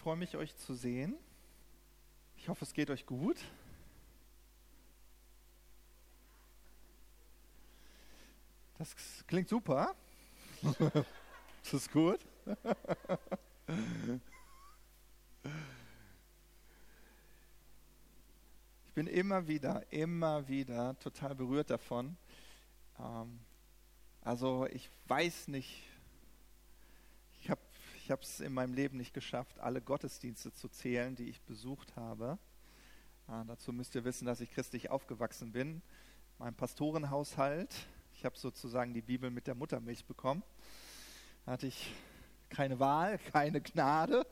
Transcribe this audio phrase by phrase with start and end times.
[0.00, 1.14] freue mich, euch zu sehen.
[2.38, 3.36] Ich hoffe, es geht euch gut.
[8.78, 8.96] Das
[9.26, 9.94] klingt super.
[11.62, 12.20] das ist gut.
[18.86, 22.16] Ich bin immer wieder, immer wieder total berührt davon.
[22.98, 23.38] Ähm,
[24.20, 25.89] also ich weiß nicht, ich
[28.10, 31.94] habe ich es in meinem Leben nicht geschafft, alle Gottesdienste zu zählen, die ich besucht
[31.96, 32.38] habe.
[33.28, 35.82] Äh, dazu müsst ihr wissen, dass ich christlich aufgewachsen bin.
[36.38, 37.74] Mein Pastorenhaushalt,
[38.14, 40.42] ich habe sozusagen die Bibel mit der Muttermilch bekommen.
[41.44, 41.92] Da hatte ich
[42.48, 44.26] keine Wahl, keine Gnade.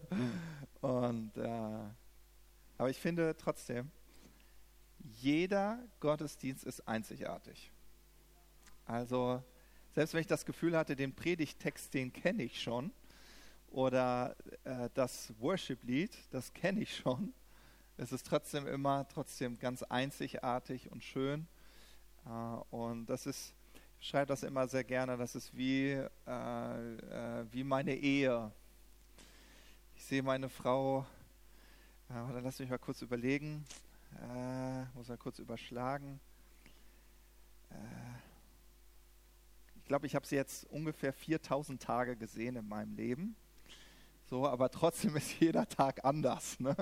[0.80, 1.80] Und, äh,
[2.78, 3.90] aber ich finde trotzdem,
[4.98, 7.70] jeder Gottesdienst ist einzigartig.
[8.84, 9.42] Also
[9.94, 12.92] selbst wenn ich das Gefühl hatte, den Predigtext, den kenne ich schon,
[13.70, 17.32] oder äh, das Worship-Lied, das kenne ich schon,
[18.00, 21.48] es ist trotzdem immer trotzdem ganz einzigartig und schön.
[22.24, 22.28] Äh,
[22.70, 23.52] und das ist,
[24.00, 28.52] ich schreibe das immer sehr gerne, das ist wie, äh, äh wie meine Ehe.
[29.96, 31.00] Ich sehe meine Frau,
[32.08, 33.64] äh, dann lass mich mal kurz überlegen,
[34.22, 36.20] äh, muss mal kurz überschlagen.
[37.70, 37.74] Äh,
[39.76, 43.34] ich glaube, ich habe sie jetzt ungefähr 4000 Tage gesehen in meinem Leben.
[44.28, 46.76] So, aber trotzdem ist jeder Tag anders, ne?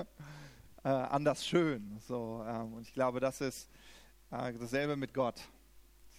[0.83, 1.97] äh, anders schön.
[2.05, 3.69] So, ähm, und ich glaube, das ist
[4.31, 5.41] äh, dasselbe mit Gott.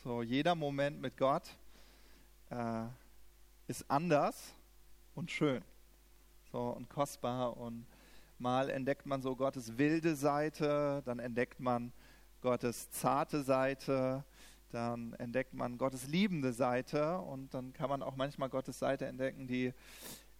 [0.02, 1.56] So, jeder Moment mit Gott
[2.50, 2.84] äh,
[3.66, 4.54] ist anders
[5.14, 5.62] und schön.
[6.50, 7.86] So, und kostbar und
[8.40, 11.92] Mal entdeckt man so Gottes wilde Seite, dann entdeckt man
[12.40, 14.24] Gottes zarte Seite,
[14.70, 19.48] dann entdeckt man Gottes liebende Seite und dann kann man auch manchmal Gottes Seite entdecken,
[19.48, 19.74] die,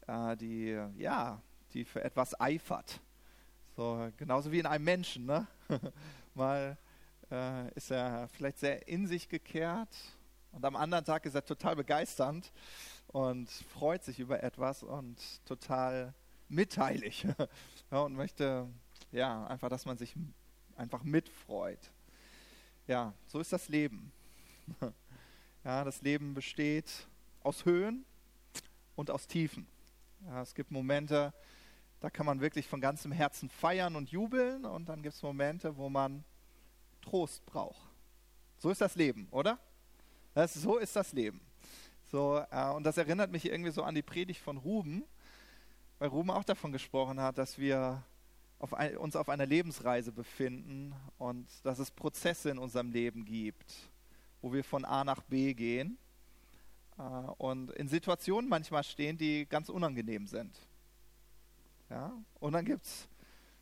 [0.09, 1.41] äh, die, ja,
[1.73, 3.01] die für etwas eifert.
[3.77, 5.27] So, genauso wie in einem Menschen.
[5.27, 5.47] Ne?
[6.35, 6.77] Mal
[7.31, 9.95] äh, ist er vielleicht sehr in sich gekehrt
[10.53, 12.51] und am anderen Tag ist er total begeisternd
[13.09, 16.15] und freut sich über etwas und total
[16.49, 17.27] mitteilig
[17.91, 18.67] ja, und möchte
[19.13, 20.15] ja einfach, dass man sich
[20.77, 21.93] einfach mitfreut.
[22.87, 24.11] Ja, so ist das Leben.
[25.65, 27.09] Ja, das Leben besteht
[27.43, 28.07] aus Höhen
[28.95, 29.67] und aus Tiefen.
[30.27, 31.33] Ja, es gibt Momente,
[32.01, 35.77] da kann man wirklich von ganzem Herzen feiern und jubeln und dann gibt es Momente,
[35.77, 36.25] wo man
[37.01, 37.81] Trost braucht.
[38.59, 39.59] So ist das Leben, oder?
[40.35, 41.41] Das, so ist das Leben.
[42.11, 45.05] So, äh, und das erinnert mich irgendwie so an die Predigt von Ruben,
[45.99, 48.03] weil Ruben auch davon gesprochen hat, dass wir
[48.59, 53.75] auf ein, uns auf einer Lebensreise befinden und dass es Prozesse in unserem Leben gibt,
[54.43, 55.97] wo wir von A nach B gehen
[57.39, 60.55] und in Situationen manchmal stehen, die ganz unangenehm sind.
[61.91, 62.13] Ja?
[62.41, 63.09] Und dann gibt es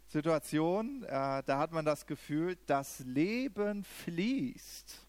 [0.09, 5.07] Situationen, äh, da hat man das Gefühl, das Leben fließt.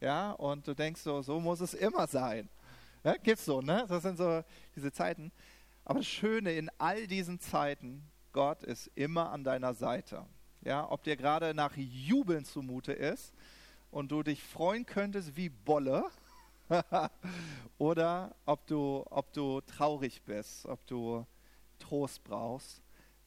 [0.00, 2.48] Ja, und du denkst so, so muss es immer sein.
[3.02, 3.86] Ja, gibt's so, ne?
[3.88, 4.44] Das sind so
[4.76, 5.32] diese Zeiten.
[5.84, 8.02] Aber das Schöne in all diesen Zeiten,
[8.32, 10.26] Gott ist immer an deiner Seite.
[10.62, 13.32] Ja, ob dir gerade nach Jubeln zumute ist
[13.90, 16.04] und du dich freuen könntest wie Bolle
[17.78, 21.26] oder ob du, ob du traurig bist, ob du
[21.78, 22.84] Trost brauchst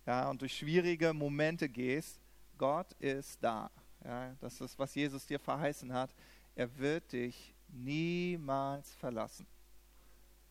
[0.08, 2.22] ja, und durch schwierige Momente gehst,
[2.58, 3.69] Gott ist da.
[4.06, 6.16] Ja, das ist, was Jesus dir verheißen hat.
[6.56, 9.46] Er wird dich niemals verlassen.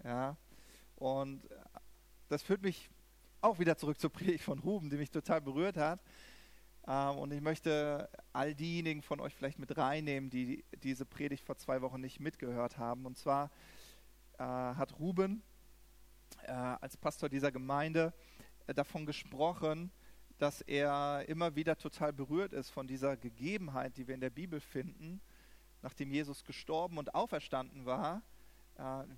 [0.04, 0.36] Ja,
[0.96, 1.42] und
[2.28, 2.90] das führt mich
[3.40, 6.00] auch wieder zurück zur Predigt von Ruben, die mich total berührt hat.
[6.86, 11.56] Ähm, und ich möchte all diejenigen von euch vielleicht mit reinnehmen, die diese Predigt vor
[11.56, 13.06] zwei Wochen nicht mitgehört haben.
[13.06, 13.50] Und zwar
[14.38, 15.42] äh, hat Ruben
[16.42, 18.12] äh, als Pastor dieser Gemeinde
[18.66, 19.90] äh, davon gesprochen,
[20.38, 24.60] dass er immer wieder total berührt ist von dieser Gegebenheit, die wir in der Bibel
[24.60, 25.22] finden,
[25.80, 28.22] nachdem Jesus gestorben und auferstanden war,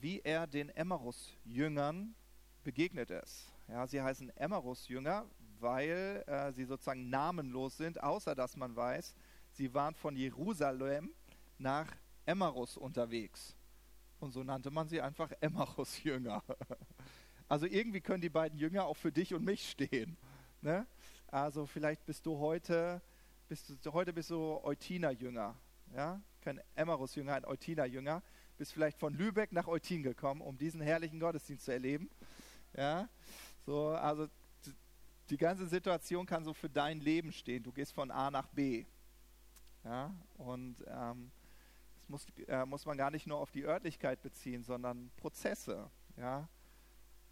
[0.01, 2.15] wie er den Emmaus-Jüngern
[2.62, 3.53] begegnet ist.
[3.67, 5.27] Ja, sie heißen Emmaus-Jünger,
[5.60, 9.15] weil äh, sie sozusagen namenlos sind, außer dass man weiß,
[9.53, 11.10] sie waren von Jerusalem
[11.59, 11.91] nach
[12.27, 13.57] Emmaus unterwegs.
[14.21, 16.43] Und so nannte man sie einfach Emmaus-Jünger.
[17.51, 20.19] Also irgendwie können die beiden Jünger auch für dich und mich stehen.
[20.60, 20.87] Ne?
[21.28, 23.01] Also vielleicht bist du heute,
[23.49, 25.54] bist du, heute bist du Eutiner-Jünger.
[25.95, 26.21] Ja?
[26.43, 28.22] Kein Emmaus-Jünger, ein Eutiner-Jünger.
[28.59, 32.11] Bist vielleicht von Lübeck nach Eutin gekommen, um diesen herrlichen Gottesdienst zu erleben.
[32.77, 33.09] Ja,
[33.65, 34.28] so, also
[35.30, 37.63] die ganze Situation kann so für dein Leben stehen.
[37.63, 38.86] Du gehst von A nach B.
[39.84, 41.30] Ja, und ähm,
[41.97, 45.91] das muss, äh, muss man gar nicht nur auf die Örtlichkeit beziehen, sondern Prozesse.
[46.16, 46.48] Ja,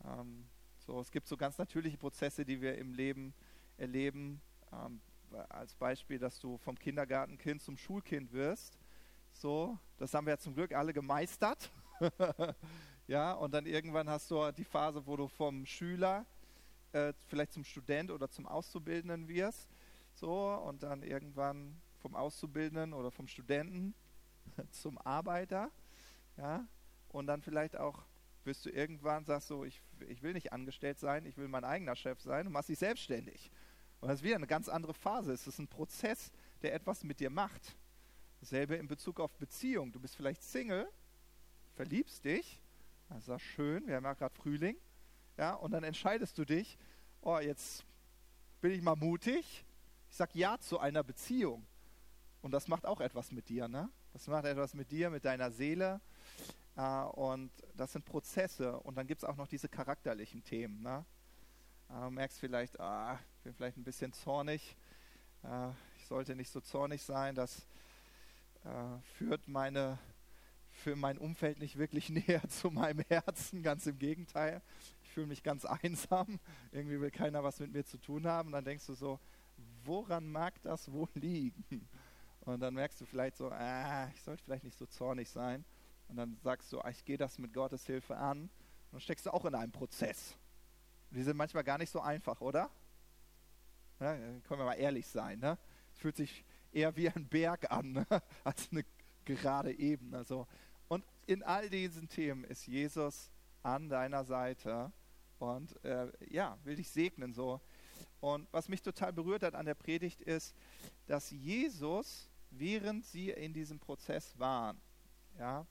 [0.04, 0.46] ähm,
[0.78, 3.34] So, es gibt so ganz natürliche Prozesse, die wir im Leben
[3.76, 4.40] erleben.
[4.72, 5.00] Ähm,
[5.48, 8.78] als Beispiel, dass du vom Kindergartenkind zum Schulkind wirst.
[9.32, 11.70] So, das haben wir ja zum Glück alle gemeistert.
[13.06, 16.24] ja, und dann irgendwann hast du die Phase, wo du vom Schüler
[16.92, 19.68] äh, vielleicht zum Student oder zum Auszubildenden wirst.
[20.14, 23.94] So, und dann irgendwann vom Auszubildenden oder vom Studenten
[24.70, 25.70] zum Arbeiter.
[26.36, 26.66] Ja,
[27.08, 28.04] und dann vielleicht auch
[28.46, 31.96] wirst du irgendwann sagst so, ich, ich will nicht angestellt sein, ich will mein eigener
[31.96, 33.50] Chef sein und machst dich selbstständig.
[34.00, 35.32] Und das ist wieder eine ganz andere Phase.
[35.32, 36.30] Es ist ein Prozess,
[36.62, 37.76] der etwas mit dir macht.
[38.40, 39.90] Dasselbe in Bezug auf Beziehung.
[39.92, 40.88] Du bist vielleicht Single,
[41.74, 42.60] verliebst dich,
[43.08, 44.76] das ist schön, wir haben ja gerade Frühling,
[45.36, 46.78] ja, und dann entscheidest du dich,
[47.20, 47.84] oh, jetzt
[48.60, 49.64] bin ich mal mutig,
[50.08, 51.66] ich sag Ja zu einer Beziehung.
[52.42, 53.90] Und das macht auch etwas mit dir, ne?
[54.12, 56.00] Das macht etwas mit dir, mit deiner Seele.
[56.76, 58.78] Äh, und das sind Prozesse.
[58.80, 60.80] Und dann gibt es auch noch diese charakterlichen Themen.
[60.82, 61.04] Ne?
[61.90, 64.76] Äh, du merkst vielleicht, ah, ich bin vielleicht ein bisschen zornig.
[65.42, 65.68] Äh,
[65.98, 67.34] ich sollte nicht so zornig sein.
[67.34, 67.66] Das
[68.64, 69.98] äh, führt meine,
[70.70, 73.62] für mein Umfeld nicht wirklich näher zu meinem Herzen.
[73.62, 74.62] Ganz im Gegenteil.
[75.16, 76.38] Fühle mich ganz einsam.
[76.72, 78.52] Irgendwie will keiner was mit mir zu tun haben.
[78.52, 79.18] Dann denkst du so,
[79.82, 81.88] woran mag das wohl liegen?
[82.40, 85.64] Und dann merkst du vielleicht so, ah, ich sollte vielleicht nicht so zornig sein.
[86.08, 88.42] Und dann sagst du, ah, ich gehe das mit Gottes Hilfe an.
[88.42, 88.50] Und
[88.92, 90.36] dann steckst du auch in einem Prozess.
[91.12, 92.68] die sind manchmal gar nicht so einfach, oder?
[93.98, 95.38] Ja, können wir mal ehrlich sein.
[95.38, 95.56] Ne?
[95.94, 98.06] Es fühlt sich eher wie ein Berg an, ne?
[98.44, 98.84] als eine
[99.24, 100.24] gerade Ebene.
[100.24, 100.46] So.
[100.88, 103.30] Und in all diesen Themen ist Jesus
[103.62, 104.92] an deiner Seite
[105.38, 107.60] und äh, ja, will dich segnen so.
[108.20, 110.54] Und was mich total berührt hat an der Predigt ist,
[111.06, 114.80] dass Jesus, während sie in diesem Prozess waren,
[115.38, 115.66] ja,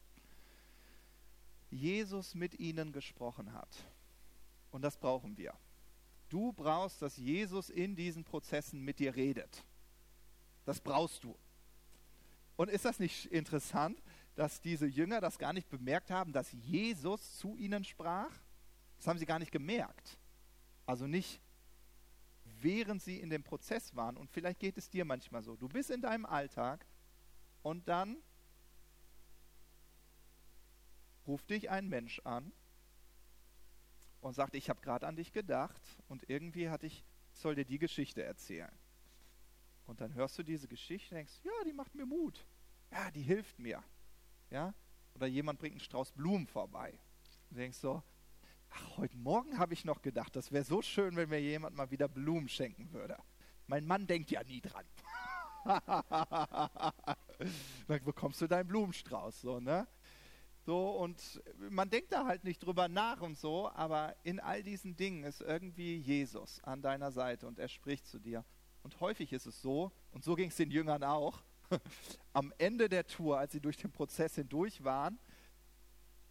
[1.70, 3.70] Jesus mit ihnen gesprochen hat.
[4.72, 5.54] Und das brauchen wir.
[6.30, 9.64] Du brauchst, dass Jesus in diesen Prozessen mit dir redet.
[10.66, 11.38] Das brauchst du.
[12.56, 14.02] Und ist das nicht interessant,
[14.36, 18.32] dass diese Jünger das gar nicht bemerkt haben, dass Jesus zu ihnen sprach?
[18.98, 20.18] Das haben sie gar nicht gemerkt.
[20.86, 21.42] Also nicht
[22.62, 24.18] während sie in dem Prozess waren.
[24.18, 25.56] Und vielleicht geht es dir manchmal so.
[25.56, 26.86] Du bist in deinem Alltag
[27.62, 28.18] und dann
[31.28, 32.52] ruft dich ein Mensch an
[34.22, 37.80] und sagt, ich habe gerade an dich gedacht und irgendwie hatte ich, soll dir die
[37.80, 38.72] Geschichte erzählen.
[39.86, 42.46] Und dann hörst du diese Geschichte und denkst, ja, die macht mir Mut.
[42.92, 43.84] Ja, die hilft mir.
[44.50, 44.74] Ja?
[45.14, 46.98] Oder jemand bringt einen Strauß Blumen vorbei.
[47.50, 48.02] Du denkst so,
[48.76, 51.90] ach, heute Morgen habe ich noch gedacht, das wäre so schön, wenn mir jemand mal
[51.92, 53.18] wieder Blumen schenken würde.
[53.68, 54.86] Mein Mann denkt ja nie dran.
[57.88, 59.88] dann bekommst du deinen Blumenstrauß, so, ne?
[60.66, 64.96] So, und man denkt da halt nicht drüber nach und so, aber in all diesen
[64.96, 68.44] Dingen ist irgendwie Jesus an deiner Seite und er spricht zu dir.
[68.82, 71.44] Und häufig ist es so, und so ging es den Jüngern auch,
[72.34, 75.20] am Ende der Tour, als sie durch den Prozess hindurch waren,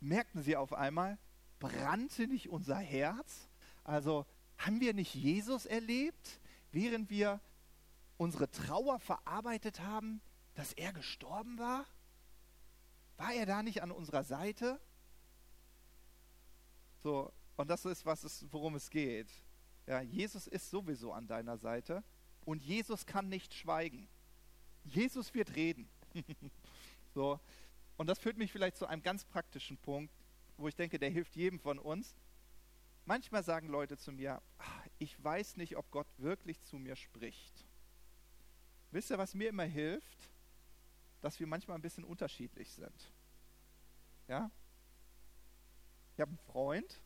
[0.01, 1.19] merkten sie auf einmal,
[1.65, 3.49] brannte nicht unser Herz?
[3.85, 4.27] Also
[4.59, 6.41] haben wir nicht Jesus erlebt,
[6.73, 7.41] während wir
[8.19, 10.21] unsere Trauer verarbeitet haben,
[10.55, 11.87] dass er gestorben war?
[13.17, 14.81] War er da nicht an unserer Seite?
[17.03, 19.31] So, und das ist, was es, worum es geht.
[19.87, 22.03] Ja, Jesus ist sowieso an deiner Seite
[22.45, 24.09] und Jesus kann nicht schweigen.
[24.85, 25.89] Jesus wird reden.
[27.15, 27.41] so,
[27.97, 30.13] und das führt mich vielleicht zu einem ganz praktischen Punkt,
[30.57, 32.17] wo ich denke, der hilft jedem von uns.
[33.05, 37.67] Manchmal sagen Leute zu mir, ah, ich weiß nicht, ob Gott wirklich zu mir spricht.
[38.91, 40.31] Wisst ihr, was mir immer hilft?
[41.25, 43.11] dass wir manchmal ein bisschen unterschiedlich sind.
[44.29, 44.51] Ja?
[46.13, 47.01] Ich habe einen Freund.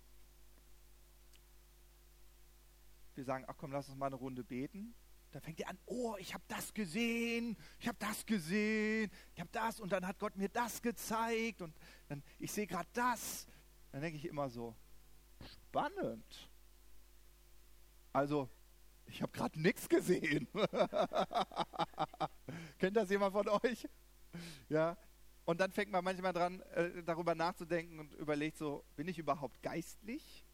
[3.14, 4.92] Wir sagen, ach komm, lass uns mal eine Runde beten.
[5.30, 9.50] Dann fängt er an, oh, ich habe das gesehen, ich habe das gesehen, ich habe
[9.52, 11.76] das und dann hat Gott mir das gezeigt und
[12.08, 13.46] dann, ich sehe gerade das.
[13.92, 14.74] Dann denke ich immer so,
[15.68, 16.50] spannend.
[18.12, 18.48] Also,
[19.06, 20.46] ich habe gerade nichts gesehen.
[22.78, 23.88] Kennt das jemand von euch?
[24.68, 24.96] ja,
[25.44, 29.62] und dann fängt man manchmal dran, äh, darüber nachzudenken und überlegt so, bin ich überhaupt
[29.62, 30.44] geistlich?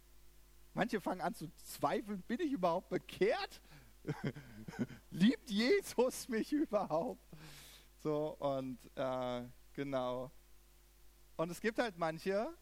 [0.73, 3.61] Manche fangen an zu zweifeln, bin ich überhaupt bekehrt?
[5.11, 7.25] Liebt Jesus mich überhaupt?
[7.99, 9.43] So, und äh,
[9.73, 10.31] genau.
[11.37, 12.55] Und es gibt halt manche,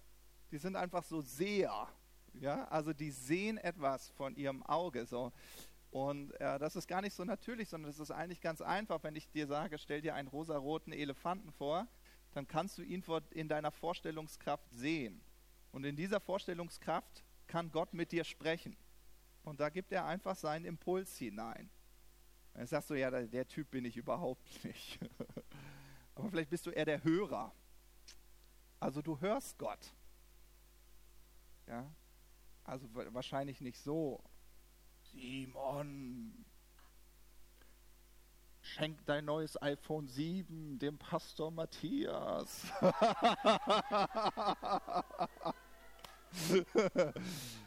[0.51, 1.89] die sind einfach so Seher.
[2.35, 5.05] Ja, also die sehen etwas von ihrem Auge.
[5.05, 5.33] So.
[5.91, 9.03] Und äh, das ist gar nicht so natürlich, sondern das ist eigentlich ganz einfach.
[9.03, 11.87] Wenn ich dir sage, stell dir einen rosaroten Elefanten vor,
[12.33, 15.23] dann kannst du ihn in deiner Vorstellungskraft sehen.
[15.71, 18.77] Und in dieser Vorstellungskraft kann Gott mit dir sprechen.
[19.43, 21.71] Und da gibt er einfach seinen Impuls hinein.
[22.55, 24.99] Dann sagst du, ja, der, Typ bin ich überhaupt nicht.
[26.15, 27.53] Aber vielleicht bist du eher der Hörer.
[28.79, 29.95] Also du hörst Gott.
[31.67, 31.93] Ja?
[32.65, 34.23] Also wahrscheinlich nicht so.
[35.03, 36.45] Simon,
[38.61, 42.67] schenk dein neues iPhone 7 dem Pastor Matthias.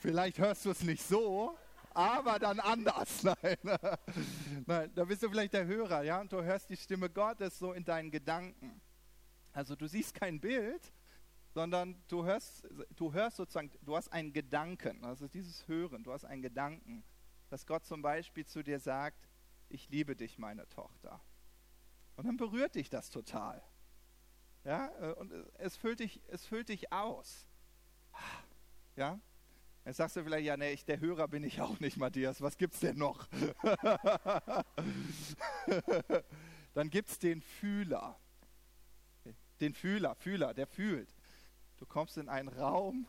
[0.00, 1.56] Vielleicht hörst du es nicht so,
[1.92, 3.22] aber dann anders.
[3.24, 3.56] Nein.
[4.66, 7.72] Nein, da bist du vielleicht der Hörer, ja, und du hörst die Stimme Gottes so
[7.72, 8.80] in deinen Gedanken.
[9.52, 10.92] Also du siehst kein Bild,
[11.52, 16.24] sondern du hörst, du hörst sozusagen, du hast einen Gedanken, also dieses Hören, du hast
[16.24, 17.02] einen Gedanken,
[17.48, 19.28] dass Gott zum Beispiel zu dir sagt,
[19.68, 21.20] ich liebe dich, meine Tochter.
[22.14, 23.62] Und dann berührt dich das total.
[24.64, 27.48] Ja, äh, und es füllt dich, es füllt dich aus.
[28.96, 29.20] Ja,
[29.88, 32.42] Jetzt sagst du vielleicht, ja, nee, ich, der Hörer bin ich auch nicht, Matthias.
[32.42, 33.26] Was gibt's denn noch?
[36.74, 38.20] Dann gibt's den Fühler.
[39.62, 41.08] Den Fühler, Fühler, der fühlt.
[41.78, 43.06] Du kommst in einen Raum,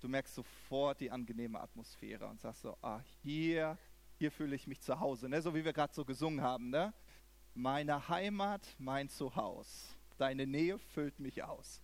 [0.00, 3.78] du merkst sofort die angenehme Atmosphäre und sagst so, ah, hier,
[4.18, 5.28] hier fühle ich mich zu Hause.
[5.28, 5.40] Ne?
[5.40, 6.70] So wie wir gerade so gesungen haben.
[6.70, 6.92] Ne?
[7.54, 9.94] Meine Heimat, mein Zuhause.
[10.18, 11.80] Deine Nähe füllt mich aus.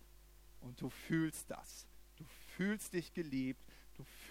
[0.59, 1.87] Und du fühlst das.
[2.17, 2.25] Du
[2.57, 3.63] fühlst dich geliebt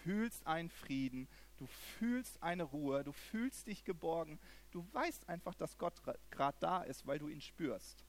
[0.06, 4.38] fühlst einen Frieden, du fühlst eine Ruhe, du fühlst dich geborgen.
[4.70, 8.04] Du weißt einfach, dass Gott gerade da ist, weil du ihn spürst.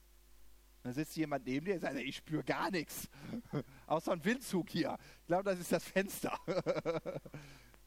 [0.84, 3.08] Dann sitzt jemand neben dir und sagt, ich spüre gar nichts.
[3.88, 4.96] Außer ein Windzug hier.
[5.22, 6.38] Ich glaube, das ist das Fenster.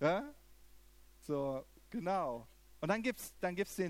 [0.01, 0.33] ja?
[1.21, 2.45] So, genau.
[2.81, 3.81] Und dann gibt es dann gibt's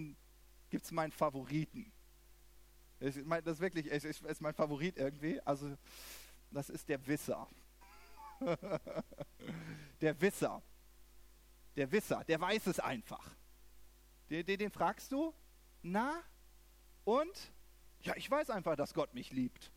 [0.69, 1.91] gibt's meinen Favoriten.
[2.99, 5.41] Das ist wirklich, es ist, ist mein Favorit irgendwie.
[5.41, 5.75] Also,
[6.51, 7.47] das ist der Wisser.
[10.01, 10.61] der Wisser.
[11.75, 13.35] Der Wisser, der weiß es einfach.
[14.29, 15.33] Den, den, den fragst du,
[15.81, 16.21] na?
[17.03, 17.53] Und?
[18.01, 19.71] Ja, ich weiß einfach, dass Gott mich liebt.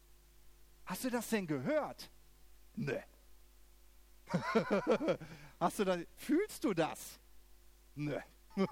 [0.87, 2.11] Hast du das denn gehört?
[2.75, 2.99] Nö.
[5.61, 7.21] Hast du das, fühlst du das?
[7.95, 8.19] Nö.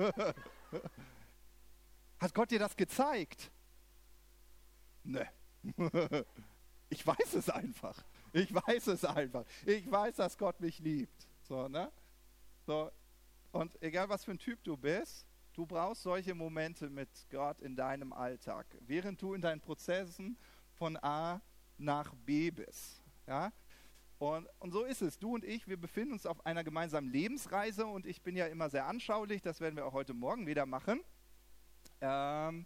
[2.19, 3.51] Hat Gott dir das gezeigt?
[5.05, 5.25] Nö.
[6.89, 8.05] Ich weiß es einfach.
[8.33, 9.45] Ich weiß es einfach.
[9.67, 11.29] Ich weiß, dass Gott mich liebt.
[11.43, 11.91] So, ne?
[12.67, 12.91] So.
[13.53, 17.77] Und egal was für ein Typ du bist, du brauchst solche Momente mit Gott in
[17.77, 20.39] deinem Alltag, während du in deinen Prozessen
[20.75, 21.43] von A
[21.77, 23.03] nach B bist.
[23.27, 23.53] Ja?
[24.19, 25.19] Und, und, so ist es.
[25.19, 28.71] Du und ich, wir befinden uns auf einer gemeinsamen Lebensreise und ich bin ja immer
[28.71, 29.43] sehr anschaulich.
[29.43, 31.01] Das werden wir auch heute Morgen wieder machen.
[32.01, 32.65] Ähm,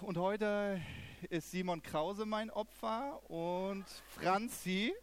[0.00, 0.80] und heute
[1.24, 4.94] ist Simon Krause mein Opfer und Franzi.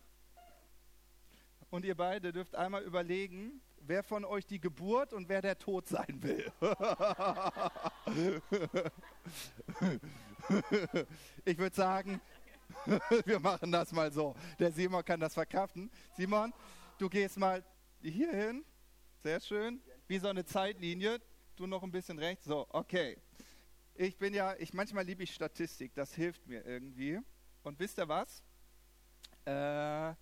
[1.69, 5.87] Und ihr beide dürft einmal überlegen, wer von euch die Geburt und wer der Tod
[5.87, 6.51] sein will.
[11.45, 12.21] ich würde sagen,
[13.25, 14.35] wir machen das mal so.
[14.59, 15.89] Der Simon kann das verkraften.
[16.15, 16.53] Simon,
[16.97, 17.63] du gehst mal
[18.01, 18.65] hier hin.
[19.23, 19.81] Sehr schön.
[20.07, 21.19] Wie so eine Zeitlinie.
[21.55, 22.45] Du noch ein bisschen rechts.
[22.45, 23.17] So, okay.
[23.99, 27.19] Ich bin ja, ich manchmal liebe ich Statistik, das hilft mir irgendwie.
[27.63, 28.43] Und wisst ihr was?
[29.43, 30.13] Äh,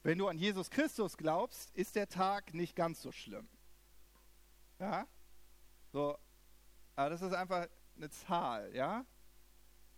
[0.03, 3.47] Wenn du an Jesus Christus glaubst, ist der Tag nicht ganz so schlimm.
[4.79, 5.07] Ja?
[5.93, 6.17] So,
[6.95, 9.05] aber das ist einfach eine Zahl, ja?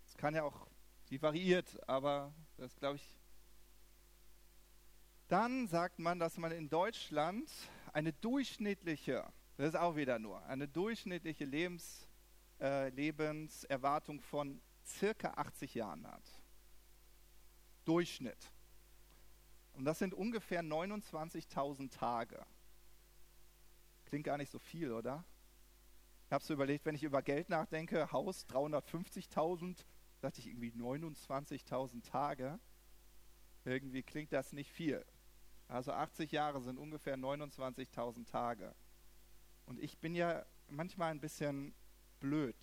[0.06, 0.68] Es kann ja auch,
[1.10, 3.20] die variiert, aber das glaube ich.
[5.30, 7.50] Dann sagt man, dass man in Deutschland
[7.94, 9.26] eine durchschnittliche,
[9.58, 12.08] das ist auch wieder nur, eine durchschnittliche Lebens,
[12.60, 16.42] äh, Lebenserwartung von circa 80 Jahren hat.
[17.86, 18.52] Durchschnitt.
[19.74, 22.46] Und das sind ungefähr 29.000 Tage.
[24.06, 25.26] Klingt gar nicht so viel, oder?
[26.28, 29.86] Ich habe so überlegt, wenn ich über Geld nachdenke, Haus 350.000,
[30.22, 32.60] dachte ich irgendwie 29.000 Tage.
[33.66, 35.06] Irgendwie klingt das nicht viel.
[35.68, 38.76] Also 80 Jahre sind ungefähr 29.000 Tage.
[39.66, 41.74] Und ich bin ja manchmal ein bisschen
[42.24, 42.56] blöd,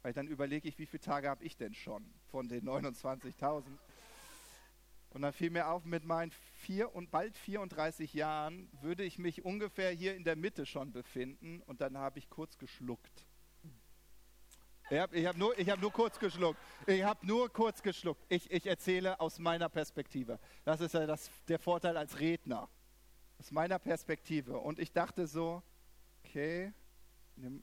[0.00, 3.64] weil dann überlege ich, wie viele Tage habe ich denn schon von den 29.000?
[5.10, 9.44] Und dann fiel mir auf, mit meinen vier und bald 34 Jahren würde ich mich
[9.44, 13.26] ungefähr hier in der Mitte schon befinden und dann habe ich kurz geschluckt.
[14.90, 16.58] Ich habe hab nur, hab nur kurz geschluckt.
[16.86, 18.24] Ich habe nur kurz geschluckt.
[18.30, 20.40] Ich, ich erzähle aus meiner Perspektive.
[20.64, 22.70] Das ist ja das, der Vorteil als Redner.
[23.38, 24.56] Aus meiner Perspektive.
[24.56, 25.62] Und ich dachte so,
[26.24, 26.72] okay,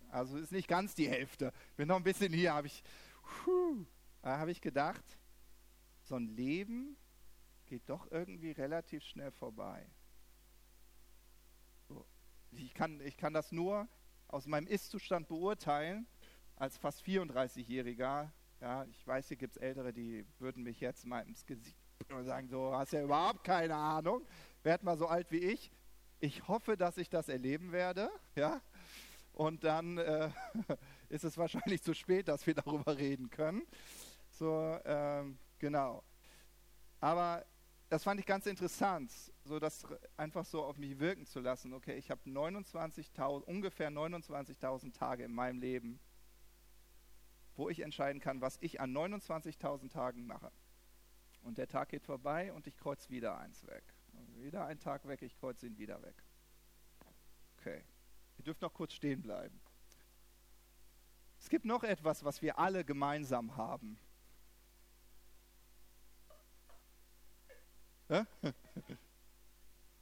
[0.09, 1.51] also ist nicht ganz die Hälfte.
[1.75, 2.83] Bin noch ein bisschen hier, habe ich,
[4.23, 5.03] habe ich gedacht,
[6.03, 6.97] so ein Leben
[7.65, 9.87] geht doch irgendwie relativ schnell vorbei.
[12.51, 13.87] Ich, kann, ich kann das nur
[14.27, 16.07] aus meinem Ist-Zustand beurteilen,
[16.55, 18.31] als fast 34-Jähriger.
[18.61, 21.77] Ja, ich weiß, hier gibt es Ältere, die würden mich jetzt mal ins Gesicht
[22.23, 24.25] sagen, so hast ja überhaupt keine Ahnung,
[24.63, 25.71] werd mal so alt wie ich.
[26.19, 28.61] Ich hoffe, dass ich das erleben werde, ja,
[29.35, 30.29] und dann äh,
[31.09, 33.63] ist es wahrscheinlich zu spät, dass wir darüber reden können.
[34.29, 36.03] So, ähm, genau.
[37.01, 37.45] Aber
[37.89, 39.11] das fand ich ganz interessant,
[39.43, 39.85] so das
[40.17, 41.73] einfach so auf mich wirken zu lassen.
[41.73, 45.99] Okay, ich habe 29.000, ungefähr 29.000 Tage in meinem Leben,
[47.55, 50.51] wo ich entscheiden kann, was ich an 29.000 Tagen mache.
[51.41, 53.83] Und der Tag geht vorbei und ich kreuze wieder eins weg.
[54.37, 56.23] Wieder ein Tag weg, ich kreuze ihn wieder weg.
[57.57, 57.83] Okay.
[58.37, 59.59] Ihr dürft noch kurz stehen bleiben.
[61.39, 63.99] Es gibt noch etwas, was wir alle gemeinsam haben.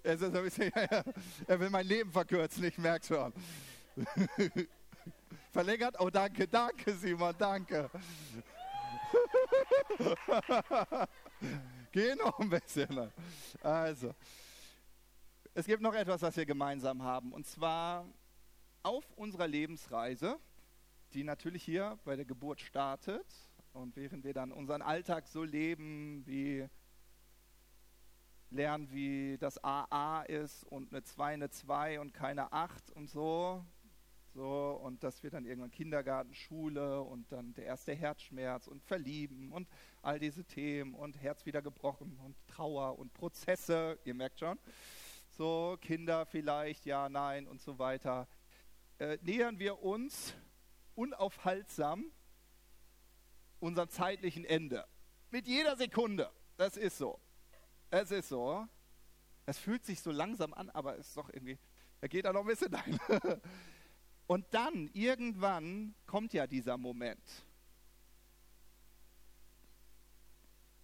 [0.05, 0.21] Er,
[1.47, 3.33] er will mein Leben verkürzen, ich merke schon.
[5.53, 5.95] Verlängert?
[5.97, 7.89] Oh, danke, danke, Simon, danke.
[11.93, 13.11] Geh noch ein bisschen.
[13.61, 14.13] Also,
[15.53, 17.31] es gibt noch etwas, was wir gemeinsam haben.
[17.31, 18.05] Und zwar
[18.83, 20.37] auf unserer Lebensreise,
[21.13, 23.25] die natürlich hier bei der Geburt startet
[23.71, 26.67] und während wir dann unseren Alltag so leben, wie
[28.49, 33.65] lernen, wie das AA ist und eine 2 eine 2 und keine 8 und so.
[34.35, 39.51] So, und dass wir dann irgendwann Kindergarten, Schule und dann der erste Herzschmerz und Verlieben
[39.51, 39.67] und
[40.01, 44.57] all diese Themen und Herz wieder gebrochen und Trauer und Prozesse, ihr merkt schon.
[45.29, 48.27] So, Kinder vielleicht, ja, nein und so weiter
[48.99, 50.33] äh, nähern wir uns
[50.95, 52.11] unaufhaltsam
[53.59, 54.85] unserem zeitlichen Ende.
[55.31, 56.31] Mit jeder Sekunde.
[56.57, 57.19] Das ist so.
[57.89, 58.67] Es ist so.
[59.45, 61.57] Es fühlt sich so langsam an, aber es ist doch irgendwie,
[62.01, 62.99] da geht da noch ein bisschen ein.
[64.27, 67.45] Und dann, irgendwann, kommt ja dieser Moment,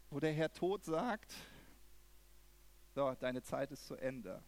[0.10, 1.34] wo der Herr Tod sagt,
[2.96, 4.44] so, deine Zeit ist zu Ende.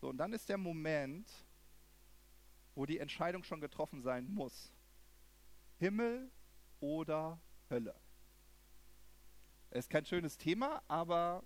[0.00, 1.28] So, und dann ist der Moment,
[2.76, 4.72] wo die Entscheidung schon getroffen sein muss.
[5.78, 6.30] Himmel
[6.78, 7.98] oder Hölle.
[9.70, 11.42] Ist kein schönes Thema, aber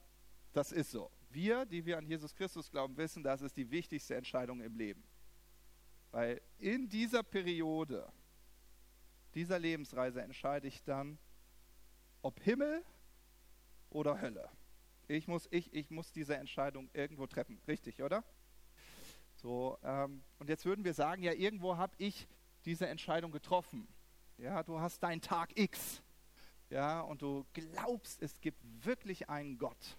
[0.53, 1.11] das ist so.
[1.31, 5.05] Wir, die wir an Jesus Christus glauben, wissen, das ist die wichtigste Entscheidung im Leben.
[6.11, 8.13] Weil in dieser Periode,
[9.35, 11.17] dieser Lebensreise entscheide ich dann,
[12.23, 12.85] ob Himmel
[13.89, 14.51] oder Hölle.
[15.07, 17.61] Ich muss, ich, ich muss diese Entscheidung irgendwo treffen.
[17.69, 18.25] Richtig, oder?
[19.41, 22.29] So, ähm, und jetzt würden wir sagen, ja, irgendwo habe ich
[22.67, 23.89] diese Entscheidung getroffen.
[24.37, 26.03] Ja, du hast deinen Tag X.
[26.69, 29.97] Ja, und du glaubst, es gibt wirklich einen Gott.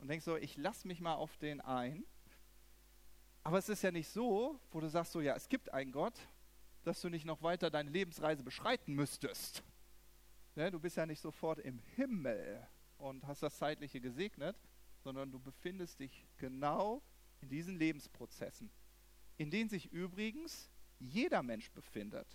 [0.00, 2.04] Und denkst so, ich lasse mich mal auf den ein.
[3.44, 6.18] Aber es ist ja nicht so, wo du sagst so, ja, es gibt einen Gott,
[6.82, 9.62] dass du nicht noch weiter deine Lebensreise beschreiten müsstest.
[10.56, 12.66] Ja, du bist ja nicht sofort im Himmel
[12.98, 14.56] und hast das Zeitliche gesegnet,
[15.04, 17.02] sondern du befindest dich genau
[17.44, 18.70] in diesen Lebensprozessen,
[19.36, 22.26] in denen sich übrigens jeder Mensch befindet,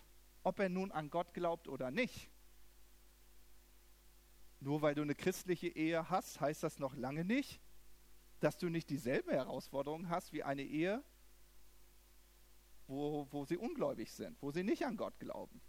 [0.43, 2.30] ob er nun an Gott glaubt oder nicht.
[4.60, 7.60] Nur weil du eine christliche Ehe hast, heißt das noch lange nicht,
[8.39, 11.04] dass du nicht dieselbe Herausforderung hast wie eine Ehe,
[12.88, 15.60] wo, wo sie ungläubig sind, wo sie nicht an Gott glauben.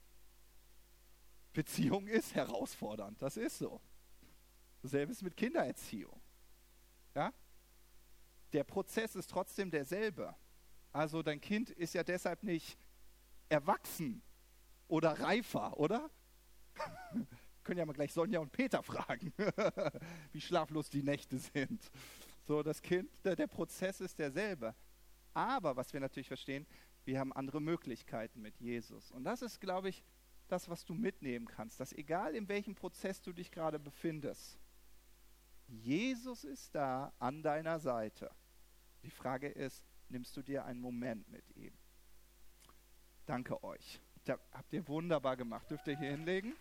[1.53, 3.81] Beziehung ist herausfordernd, das ist so.
[4.83, 6.21] Selbes mit Kindererziehung.
[7.15, 7.33] Ja?
[8.53, 10.35] Der Prozess ist trotzdem derselbe.
[10.93, 12.79] Also dein Kind ist ja deshalb nicht
[13.49, 14.23] erwachsen
[14.89, 16.11] oder reifer, oder?
[17.65, 19.33] Können ja mal gleich Sonja und Peter fragen,
[20.33, 21.91] wie schlaflos die Nächte sind.
[22.47, 24.75] So, das Kind, der, der Prozess ist derselbe.
[25.35, 26.67] Aber was wir natürlich verstehen,
[27.05, 29.13] wir haben andere Möglichkeiten mit Jesus.
[29.13, 30.03] Und das ist, glaube ich,
[30.49, 31.79] das, was du mitnehmen kannst.
[31.79, 34.59] Dass egal in welchem Prozess du dich gerade befindest,
[35.69, 38.31] Jesus ist da an deiner Seite.
[39.03, 41.73] Die Frage ist, nimmst du dir einen Moment mit ihm?
[43.27, 44.01] Danke euch.
[44.53, 45.71] Habt ihr wunderbar gemacht.
[45.71, 46.55] Dürft ihr hier hinlegen?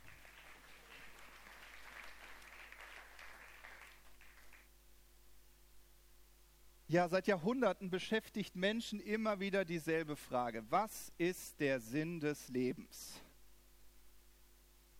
[6.88, 10.63] Ja, seit Jahrhunderten beschäftigt Menschen immer wieder dieselbe Frage.
[10.71, 13.21] Was ist der Sinn des Lebens?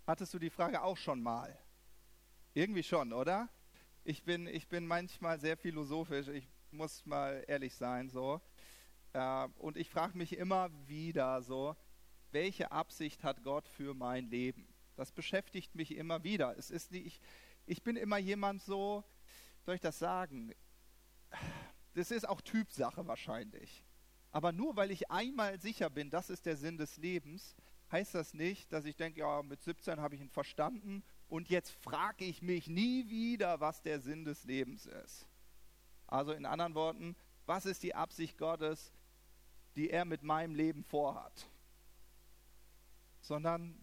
[0.06, 1.58] Hattest du die Frage auch schon mal?
[2.54, 3.50] Irgendwie schon, oder?
[4.04, 8.42] Ich bin, ich bin manchmal sehr philosophisch, ich muss mal ehrlich sein, so.
[9.14, 11.76] Äh, und ich frage mich immer wieder so,
[12.32, 14.68] welche Absicht hat Gott für mein Leben?
[14.96, 16.58] Das beschäftigt mich immer wieder.
[16.58, 17.22] Es ist nicht, ich,
[17.66, 19.04] ich bin immer jemand so,
[19.62, 20.54] soll ich das sagen?
[21.94, 23.84] Das ist auch Typsache wahrscheinlich.
[24.32, 27.56] Aber nur weil ich einmal sicher bin, das ist der Sinn des Lebens,
[27.92, 31.72] heißt das nicht, dass ich denke, ja, mit 17 habe ich ihn verstanden und jetzt
[31.72, 35.29] frage ich mich nie wieder, was der Sinn des Lebens ist.
[36.10, 38.92] Also in anderen Worten, was ist die Absicht Gottes,
[39.76, 41.50] die er mit meinem Leben vorhat?
[43.22, 43.78] Sondern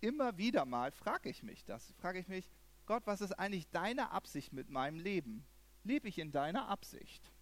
[0.00, 1.92] immer wieder mal frage ich mich das.
[1.98, 2.50] Frage ich mich,
[2.86, 5.46] Gott, was ist eigentlich deine Absicht mit meinem Leben?
[5.86, 7.32] lebe ich in deiner Absicht.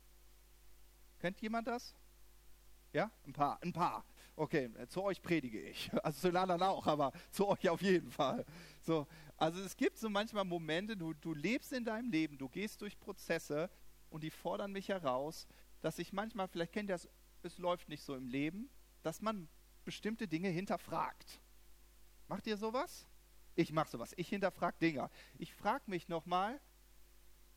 [1.18, 1.94] Kennt jemand das?
[2.92, 4.04] Ja, ein paar, ein paar.
[4.36, 5.90] Okay, zu euch predige ich.
[6.02, 8.44] Also zu anderen auch, aber zu euch auf jeden Fall.
[8.82, 12.80] So, also es gibt so manchmal Momente, du, du lebst in deinem Leben, du gehst
[12.82, 13.70] durch Prozesse
[14.14, 15.48] und die fordern mich heraus,
[15.81, 17.09] dass ich manchmal, vielleicht kennt ihr das,
[17.42, 18.70] es läuft nicht so im Leben,
[19.03, 19.48] dass man
[19.85, 21.40] bestimmte Dinge hinterfragt.
[22.29, 23.09] Macht ihr sowas?
[23.57, 24.14] Ich mache sowas.
[24.16, 25.11] Ich hinterfrage Dinge.
[25.37, 26.61] Ich frage mich nochmal,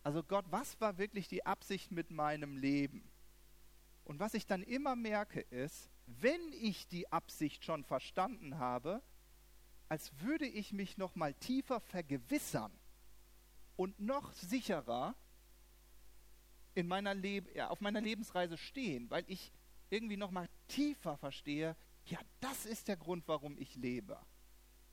[0.02, 3.08] also Gott, was war wirklich die Absicht mit meinem Leben?
[4.04, 9.04] Und was ich dann immer merke ist, wenn ich die Absicht schon verstanden habe,
[9.90, 12.74] als würde ich mich noch mal tiefer vergewissern
[13.76, 15.14] und noch sicherer
[16.78, 19.52] in meiner Leb ja, auf meiner Lebensreise stehen, weil ich
[19.90, 24.16] irgendwie noch mal tiefer verstehe, ja, das ist der Grund, warum ich lebe.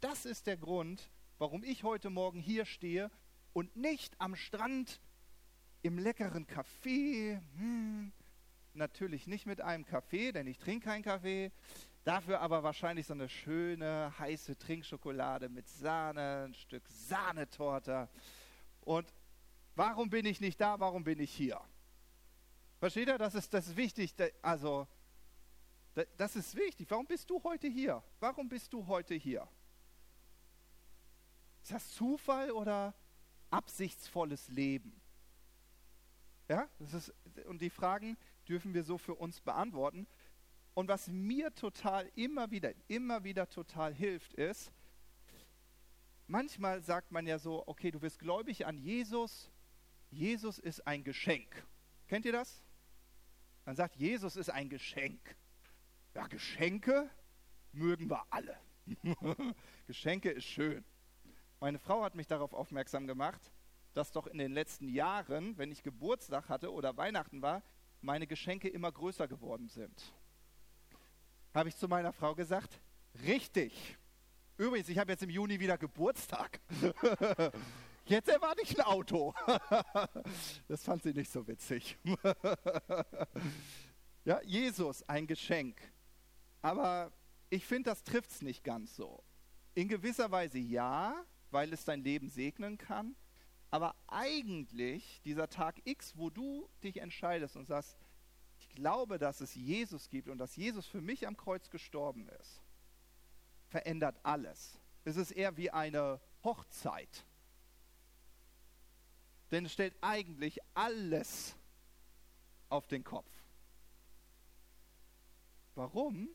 [0.00, 3.10] Das ist der Grund, warum ich heute Morgen hier stehe
[3.52, 4.98] und nicht am Strand
[5.82, 7.38] im leckeren Kaffee.
[7.58, 8.12] Hm,
[8.72, 11.52] natürlich nicht mit einem Kaffee, denn ich trinke keinen Kaffee.
[12.04, 18.08] Dafür aber wahrscheinlich so eine schöne, heiße Trinkschokolade mit Sahne, ein Stück Sahnetorte.
[18.80, 19.12] Und
[19.74, 20.80] warum bin ich nicht da?
[20.80, 21.60] Warum bin ich hier?
[22.84, 23.16] Versteht ihr?
[23.16, 24.14] Das ist, das ist wichtig.
[24.42, 24.86] Also,
[26.18, 26.86] das ist wichtig.
[26.90, 28.04] Warum bist du heute hier?
[28.20, 29.48] Warum bist du heute hier?
[31.62, 32.92] Ist das Zufall oder
[33.48, 35.00] absichtsvolles Leben?
[36.46, 37.14] Ja, das ist,
[37.46, 40.06] und die Fragen dürfen wir so für uns beantworten.
[40.74, 44.70] Und was mir total immer wieder, immer wieder total hilft, ist,
[46.26, 49.50] manchmal sagt man ja so, okay, du bist gläubig an Jesus,
[50.10, 51.66] Jesus ist ein Geschenk.
[52.08, 52.62] Kennt ihr das?
[53.64, 55.36] Man sagt, Jesus ist ein Geschenk.
[56.14, 57.10] Ja, Geschenke
[57.72, 58.58] mögen wir alle.
[59.86, 60.84] Geschenke ist schön.
[61.60, 63.40] Meine Frau hat mich darauf aufmerksam gemacht,
[63.94, 67.62] dass doch in den letzten Jahren, wenn ich Geburtstag hatte oder Weihnachten war,
[68.00, 70.12] meine Geschenke immer größer geworden sind.
[71.54, 72.80] Habe ich zu meiner Frau gesagt,
[73.24, 73.96] richtig.
[74.58, 76.60] Übrigens, ich habe jetzt im Juni wieder Geburtstag.
[78.06, 79.34] Jetzt erwarte ich ein Auto.
[80.68, 81.98] Das fand sie nicht so witzig.
[84.26, 85.78] Ja, Jesus, ein Geschenk.
[86.62, 87.12] Aber
[87.50, 89.22] ich finde, das trifft es nicht ganz so.
[89.74, 93.16] In gewisser Weise ja, weil es dein Leben segnen kann.
[93.70, 97.98] Aber eigentlich dieser Tag X, wo du dich entscheidest und sagst,
[98.58, 102.62] ich glaube, dass es Jesus gibt und dass Jesus für mich am Kreuz gestorben ist,
[103.66, 104.80] verändert alles.
[105.04, 107.26] Es ist eher wie eine Hochzeit.
[109.54, 111.54] Denn es stellt eigentlich alles
[112.68, 113.30] auf den Kopf.
[115.76, 116.28] Warum?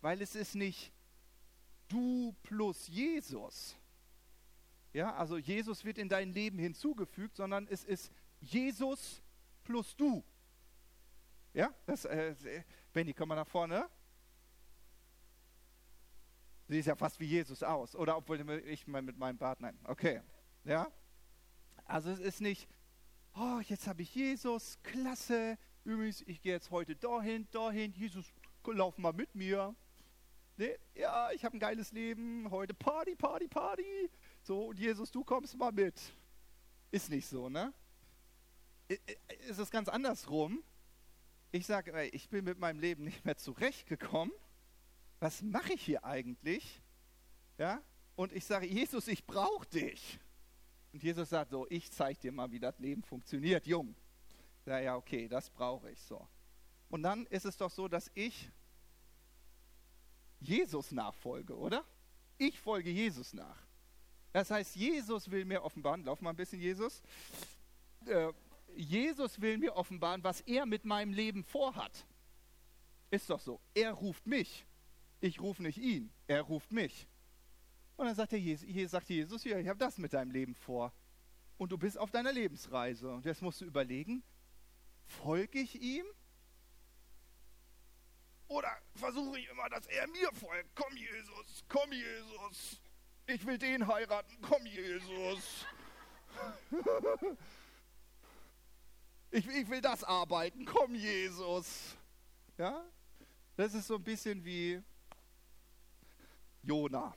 [0.00, 0.90] Weil es ist nicht
[1.88, 3.76] du plus Jesus,
[4.94, 9.22] ja, also Jesus wird in dein Leben hinzugefügt, sondern es ist Jesus
[9.62, 10.24] plus du.
[11.52, 13.90] Ja, das, äh, Benny, komm mal nach vorne.
[16.66, 17.94] Siehst ja fast wie Jesus aus.
[17.94, 19.78] Oder obwohl ich mal mit meinem Bart, nein.
[19.84, 20.22] Okay.
[20.64, 20.90] Ja?
[21.88, 22.68] Also es ist nicht,
[23.34, 25.56] oh, jetzt habe ich Jesus, klasse.
[25.84, 27.92] Übrigens, ich gehe jetzt heute dahin, dahin.
[27.92, 28.26] Jesus,
[28.66, 29.74] lauf mal mit mir.
[30.58, 32.50] Nee, ja, ich habe ein geiles Leben.
[32.50, 34.10] Heute Party, Party, Party.
[34.42, 35.98] So, und Jesus, du kommst mal mit.
[36.90, 37.72] Ist nicht so, ne?
[39.48, 40.62] Ist es ganz andersrum.
[41.52, 44.34] Ich sage, ich bin mit meinem Leben nicht mehr zurechtgekommen.
[45.20, 46.82] Was mache ich hier eigentlich?
[47.56, 47.82] Ja?
[48.14, 50.20] Und ich sage, Jesus, ich brauche dich.
[50.98, 53.94] Und Jesus sagt so, ich zeige dir mal, wie das Leben funktioniert, Jung.
[54.66, 56.26] Ja, ja, okay, das brauche ich so.
[56.88, 58.50] Und dann ist es doch so, dass ich
[60.40, 61.84] Jesus nachfolge, oder?
[62.36, 63.64] Ich folge Jesus nach.
[64.32, 67.00] Das heißt, Jesus will mir offenbaren, lauf mal ein bisschen, Jesus.
[68.04, 68.32] Äh,
[68.74, 72.08] Jesus will mir offenbaren, was er mit meinem Leben vorhat.
[73.12, 73.60] Ist doch so.
[73.72, 74.66] Er ruft mich.
[75.20, 76.10] Ich rufe nicht ihn.
[76.26, 77.06] Er ruft mich.
[77.98, 80.92] Und dann sagt, Jesus, sagt Jesus, ja, ich habe das mit deinem Leben vor.
[81.56, 83.10] Und du bist auf deiner Lebensreise.
[83.10, 84.22] Und jetzt musst du überlegen,
[85.04, 86.06] folge ich ihm?
[88.46, 90.76] Oder versuche ich immer, dass er mir folgt?
[90.76, 92.80] Komm, Jesus, komm, Jesus.
[93.26, 94.38] Ich will den heiraten.
[94.40, 95.66] Komm, Jesus.
[99.30, 100.64] Ich, ich will das arbeiten.
[100.64, 101.94] Komm, Jesus.
[102.56, 102.82] Ja?
[103.56, 104.82] Das ist so ein bisschen wie
[106.62, 107.14] Jona.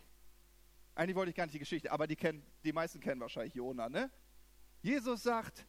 [0.95, 3.89] Eigentlich wollte ich gar nicht die Geschichte, aber die, kennen, die meisten kennen wahrscheinlich Jona,
[3.89, 4.11] ne?
[4.81, 5.65] Jesus sagt,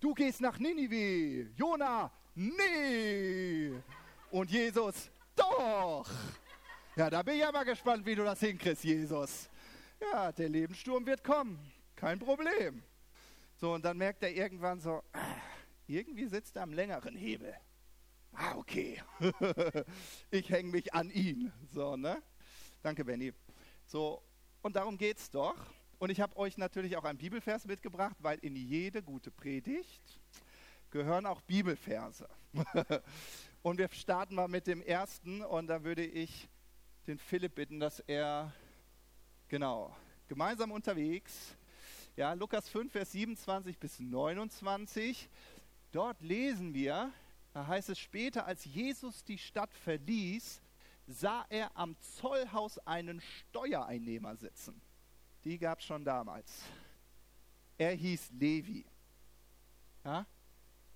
[0.00, 1.50] du gehst nach Ninive.
[1.56, 3.72] Jona, nee.
[4.30, 6.08] Und Jesus, doch.
[6.94, 9.48] Ja, da bin ich aber gespannt, wie du das hinkriegst, Jesus.
[10.00, 11.58] Ja, der Lebenssturm wird kommen.
[11.96, 12.82] Kein Problem.
[13.56, 15.36] So, und dann merkt er irgendwann so, ah,
[15.86, 17.54] irgendwie sitzt er am längeren Hebel.
[18.32, 19.00] Ah, okay.
[20.30, 21.52] ich hänge mich an ihn.
[21.70, 22.22] So, ne?
[22.82, 23.32] Danke, Benny.
[23.92, 24.22] So,
[24.62, 25.54] und darum geht's doch.
[25.98, 30.18] Und ich habe euch natürlich auch einen Bibelvers mitgebracht, weil in jede gute Predigt
[30.90, 32.26] gehören auch Bibelverse.
[33.62, 36.48] und wir starten mal mit dem ersten und da würde ich
[37.06, 38.54] den Philipp bitten, dass er,
[39.48, 39.94] genau,
[40.26, 41.54] gemeinsam unterwegs
[42.16, 45.28] ja, Lukas 5, Vers 27 bis 29.
[45.90, 47.12] Dort lesen wir,
[47.52, 50.62] da heißt es später, als Jesus die Stadt verließ,
[51.06, 54.80] sah er am Zollhaus einen Steuereinnehmer sitzen.
[55.44, 56.62] Die gab es schon damals.
[57.78, 58.86] Er hieß Levi.
[60.04, 60.26] Ja?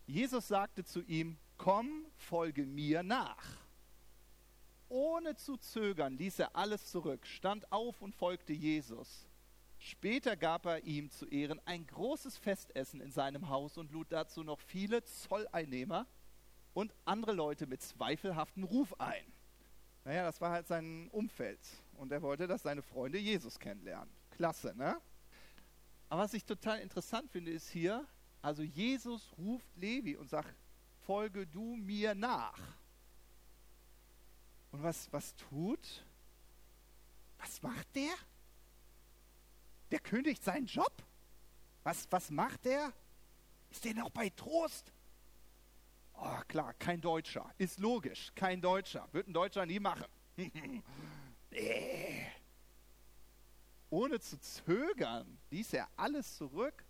[0.06, 3.44] Jesus sagte zu ihm, komm, folge mir nach.
[4.88, 9.26] Ohne zu zögern ließ er alles zurück, stand auf und folgte Jesus.
[9.78, 14.42] Später gab er ihm zu Ehren ein großes Festessen in seinem Haus und lud dazu
[14.42, 16.06] noch viele Zolleinnehmer
[16.72, 19.24] und andere Leute mit zweifelhaftem Ruf ein.
[20.06, 21.58] Naja, das war halt sein Umfeld.
[21.94, 24.08] Und er wollte, dass seine Freunde Jesus kennenlernen.
[24.30, 25.00] Klasse, ne?
[26.08, 28.06] Aber was ich total interessant finde, ist hier,
[28.40, 30.54] also Jesus ruft Levi und sagt,
[31.06, 32.56] folge du mir nach.
[34.70, 36.04] Und was, was tut?
[37.38, 38.14] Was macht der?
[39.90, 41.02] Der kündigt seinen Job?
[41.82, 42.92] Was, was macht der?
[43.72, 44.92] Ist der noch bei Trost?
[46.18, 47.50] Oh, klar, kein Deutscher.
[47.58, 49.08] Ist logisch, kein Deutscher.
[49.12, 50.06] Wird ein Deutscher nie machen.
[53.90, 56.84] Ohne zu zögern ließ er alles zurück,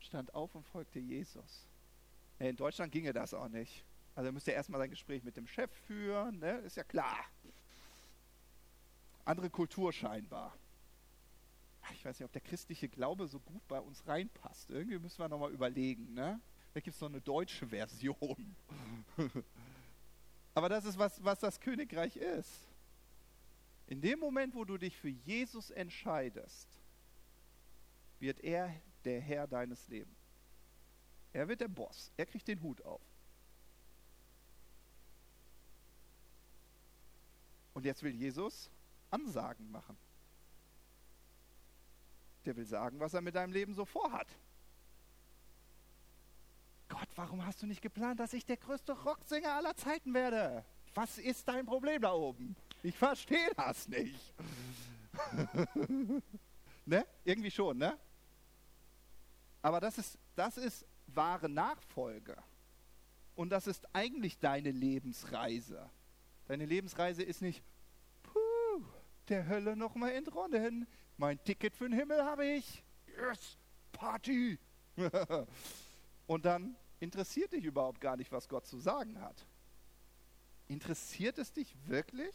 [0.00, 1.66] stand auf und folgte Jesus.
[2.38, 3.84] In Deutschland ginge das auch nicht.
[4.14, 6.58] Also er müsste erstmal sein Gespräch mit dem Chef führen, ne?
[6.58, 7.24] ist ja klar.
[9.24, 10.54] Andere Kultur scheinbar
[11.92, 14.70] ich weiß nicht, ob der christliche Glaube so gut bei uns reinpasst.
[14.70, 16.14] Irgendwie müssen wir nochmal überlegen.
[16.14, 16.40] Ne?
[16.74, 18.54] Da gibt es noch eine deutsche Version.
[20.54, 22.68] Aber das ist, was, was das Königreich ist.
[23.86, 26.68] In dem Moment, wo du dich für Jesus entscheidest,
[28.18, 30.18] wird er der Herr deines Lebens.
[31.32, 32.12] Er wird der Boss.
[32.16, 33.02] Er kriegt den Hut auf.
[37.72, 38.70] Und jetzt will Jesus
[39.10, 39.96] Ansagen machen
[42.44, 44.28] der will sagen, was er mit deinem Leben so vorhat.
[46.94, 50.64] Gott, warum hast du nicht geplant, dass ich der größte Rocksänger aller Zeiten werde?
[50.94, 52.54] Was ist dein Problem da oben?
[52.84, 54.32] Ich verstehe das nicht.
[56.86, 57.04] ne?
[57.24, 57.98] Irgendwie schon, ne?
[59.60, 62.36] Aber das ist, das ist wahre Nachfolge.
[63.34, 65.90] Und das ist eigentlich deine Lebensreise.
[66.46, 67.60] Deine Lebensreise ist nicht,
[68.22, 68.84] puh,
[69.28, 70.86] der Hölle nochmal entronnen.
[71.16, 72.84] Mein Ticket für den Himmel habe ich.
[73.08, 73.58] Yes,
[73.90, 74.60] Party.
[76.28, 79.46] und dann interessiert dich überhaupt gar nicht, was Gott zu sagen hat.
[80.66, 82.34] Interessiert es dich wirklich?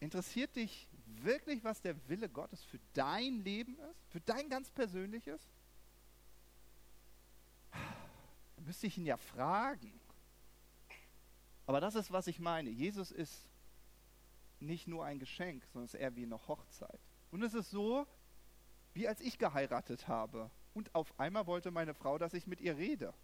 [0.00, 4.04] Interessiert dich wirklich, was der Wille Gottes für dein Leben ist?
[4.10, 5.40] Für dein ganz persönliches?
[7.70, 9.98] Da müsste ich ihn ja fragen.
[11.66, 12.70] Aber das ist, was ich meine.
[12.70, 13.48] Jesus ist
[14.60, 17.00] nicht nur ein Geschenk, sondern es ist eher wie eine Hochzeit.
[17.30, 18.06] Und es ist so,
[18.94, 20.50] wie als ich geheiratet habe.
[20.76, 23.14] Und auf einmal wollte meine Frau, dass ich mit ihr rede.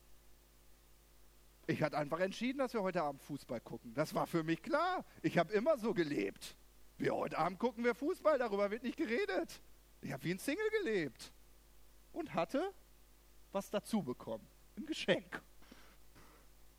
[1.66, 3.92] Ich hatte einfach entschieden, dass wir heute Abend Fußball gucken.
[3.92, 5.04] Das war für mich klar.
[5.20, 6.56] Ich habe immer so gelebt.
[6.96, 9.60] Wir heute Abend gucken wir Fußball, darüber wird nicht geredet.
[10.00, 11.30] Ich habe wie ein Single gelebt.
[12.12, 12.72] Und hatte
[13.52, 14.48] was dazu bekommen.
[14.78, 15.42] Ein Geschenk.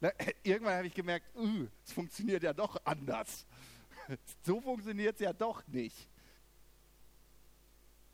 [0.41, 3.45] Irgendwann habe ich gemerkt, uh, es funktioniert ja doch anders.
[4.43, 6.09] So funktioniert es ja doch nicht.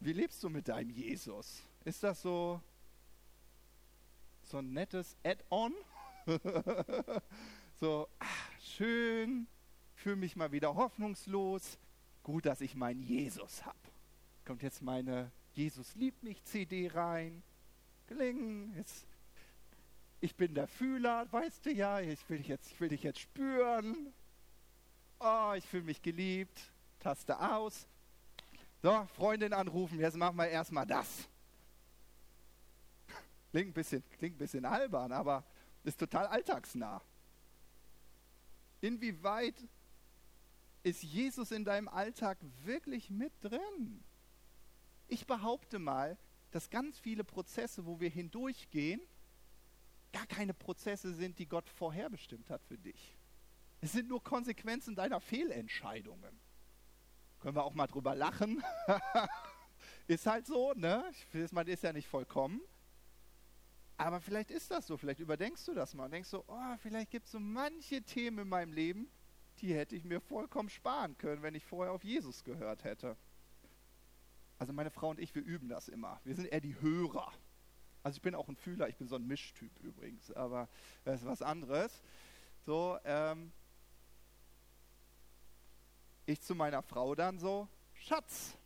[0.02, 1.64] Wie lebst du mit deinem Jesus?
[1.86, 2.62] Ist das so,
[4.44, 5.74] so ein nettes Add-on?
[7.80, 9.48] so, ach, schön,
[9.96, 11.80] fühle mich mal wieder hoffnungslos.
[12.24, 13.78] Gut, dass ich meinen Jesus habe.
[14.46, 17.44] Kommt jetzt meine Jesus liebt mich CD rein.
[18.08, 19.06] Gelingen, jetzt
[20.22, 23.20] ich bin der Fühler, weißt du ja, ich will dich jetzt, ich will dich jetzt
[23.20, 24.14] spüren.
[25.20, 26.72] Oh, ich fühle mich geliebt.
[27.00, 27.88] Taste aus.
[28.82, 31.28] So, Freundin anrufen, jetzt machen wir erstmal das.
[33.52, 35.44] Klingt ein, bisschen, klingt ein bisschen albern, aber
[35.84, 37.02] ist total alltagsnah.
[38.82, 39.56] Inwieweit
[40.84, 44.04] ist Jesus in deinem Alltag wirklich mit drin?
[45.08, 46.18] Ich behaupte mal,
[46.52, 49.02] dass ganz viele Prozesse, wo wir hindurchgehen,
[50.12, 53.18] gar keine Prozesse sind, die Gott vorherbestimmt hat für dich.
[53.82, 56.40] Es sind nur Konsequenzen deiner Fehlentscheidungen.
[57.40, 58.64] Können wir auch mal drüber lachen.
[60.08, 61.04] ist halt so, ne?
[61.52, 62.62] Man ist ja nicht vollkommen.
[64.00, 67.12] Aber vielleicht ist das so, vielleicht überdenkst du das mal und denkst so, oh, vielleicht
[67.12, 69.12] gibt es so manche Themen in meinem Leben,
[69.60, 73.18] die hätte ich mir vollkommen sparen können, wenn ich vorher auf Jesus gehört hätte.
[74.58, 76.22] Also meine Frau und ich, wir üben das immer.
[76.24, 77.30] Wir sind eher die Hörer.
[78.02, 80.70] Also ich bin auch ein Fühler, ich bin so ein Mischtyp übrigens, aber
[81.04, 82.02] das ist was anderes.
[82.66, 83.52] So, ähm,
[86.26, 88.58] ich zu meiner Frau dann so, Schatz,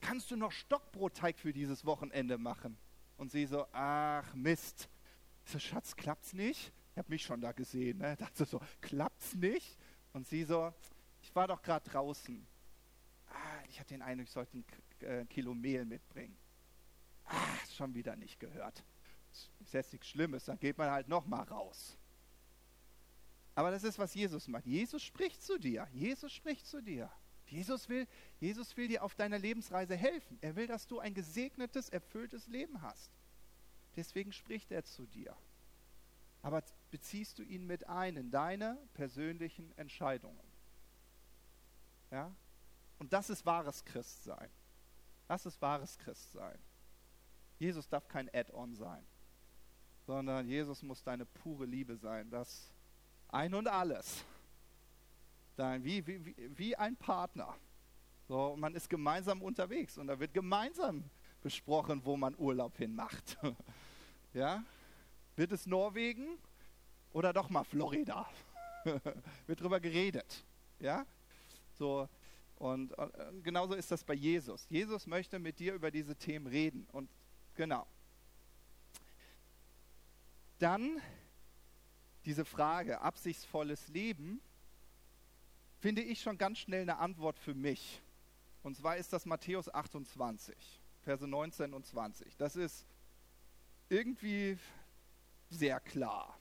[0.00, 2.78] kannst du noch Stockbrotteig für dieses Wochenende machen?
[3.20, 4.88] Und sie so, ach Mist.
[5.44, 6.72] Ich so, Schatz, klappt's nicht?
[6.92, 8.16] Ich habe mich schon da gesehen, ne?
[8.18, 9.78] Dachte so, klappt's nicht?
[10.12, 10.72] Und sie so,
[11.22, 12.46] ich war doch gerade draußen.
[13.28, 14.64] Ah, ich hatte den Eindruck, ich sollte ein
[15.00, 16.36] äh, Kilo Mehl mitbringen
[17.30, 18.84] ah, schon wieder nicht gehört.
[19.60, 21.96] Ist jetzt nichts Schlimmes, dann geht man halt nochmal raus.
[23.54, 24.66] Aber das ist, was Jesus macht.
[24.66, 25.86] Jesus spricht zu dir.
[25.92, 27.10] Jesus spricht zu dir.
[27.50, 28.06] Jesus will,
[28.38, 30.38] Jesus will dir auf deiner Lebensreise helfen.
[30.40, 33.10] Er will, dass du ein gesegnetes, erfülltes Leben hast.
[33.96, 35.36] Deswegen spricht er zu dir.
[36.42, 40.40] Aber beziehst du ihn mit ein in deine persönlichen Entscheidungen?
[42.10, 42.34] Ja?
[42.98, 44.50] Und das ist wahres Christsein.
[45.26, 46.58] Das ist wahres Christsein.
[47.58, 49.06] Jesus darf kein Add-on sein,
[50.06, 52.72] sondern Jesus muss deine pure Liebe sein, das
[53.28, 54.24] ein und alles.
[55.60, 57.54] Dein, wie, wie, wie ein Partner.
[58.28, 61.04] So, man ist gemeinsam unterwegs und da wird gemeinsam
[61.42, 63.36] besprochen, wo man Urlaub hin macht.
[64.32, 64.64] ja?
[65.36, 66.38] Wird es Norwegen
[67.12, 68.26] oder doch mal Florida?
[69.46, 70.46] wird darüber geredet.
[70.78, 71.04] Ja?
[71.74, 72.08] So,
[72.56, 74.66] und, und äh, genauso ist das bei Jesus.
[74.70, 76.86] Jesus möchte mit dir über diese Themen reden.
[76.92, 77.10] Und
[77.54, 77.86] Genau.
[80.58, 81.02] Dann
[82.24, 84.40] diese Frage, absichtsvolles Leben,
[85.80, 88.02] finde ich schon ganz schnell eine Antwort für mich.
[88.62, 90.56] Und zwar ist das Matthäus 28,
[91.00, 92.36] Verse 19 und 20.
[92.36, 92.86] Das ist
[93.88, 94.58] irgendwie
[95.48, 96.38] sehr klar.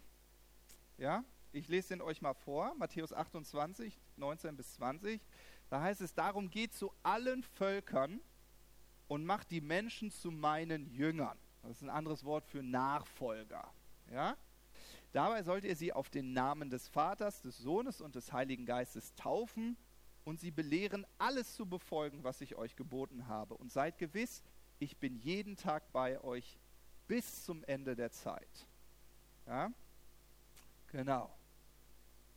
[0.97, 1.23] Ja,
[1.53, 5.21] ich lese den euch mal vor, Matthäus 28, 19 bis 20.
[5.69, 8.19] Da heißt es, darum geht zu allen Völkern
[9.07, 11.37] und macht die Menschen zu meinen Jüngern.
[11.63, 13.71] Das ist ein anderes Wort für Nachfolger.
[14.11, 14.35] Ja?
[15.11, 19.13] Dabei sollt ihr sie auf den Namen des Vaters, des Sohnes und des Heiligen Geistes
[19.15, 19.75] taufen
[20.23, 23.55] und sie belehren, alles zu befolgen, was ich euch geboten habe.
[23.55, 24.43] Und seid gewiss,
[24.77, 26.59] ich bin jeden Tag bei euch
[27.07, 28.67] bis zum Ende der Zeit.
[29.47, 29.71] Ja?
[30.87, 31.33] Genau.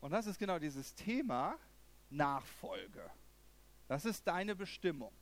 [0.01, 1.59] Und das ist genau dieses Thema
[2.09, 3.11] Nachfolge.
[3.87, 5.13] Das ist deine Bestimmung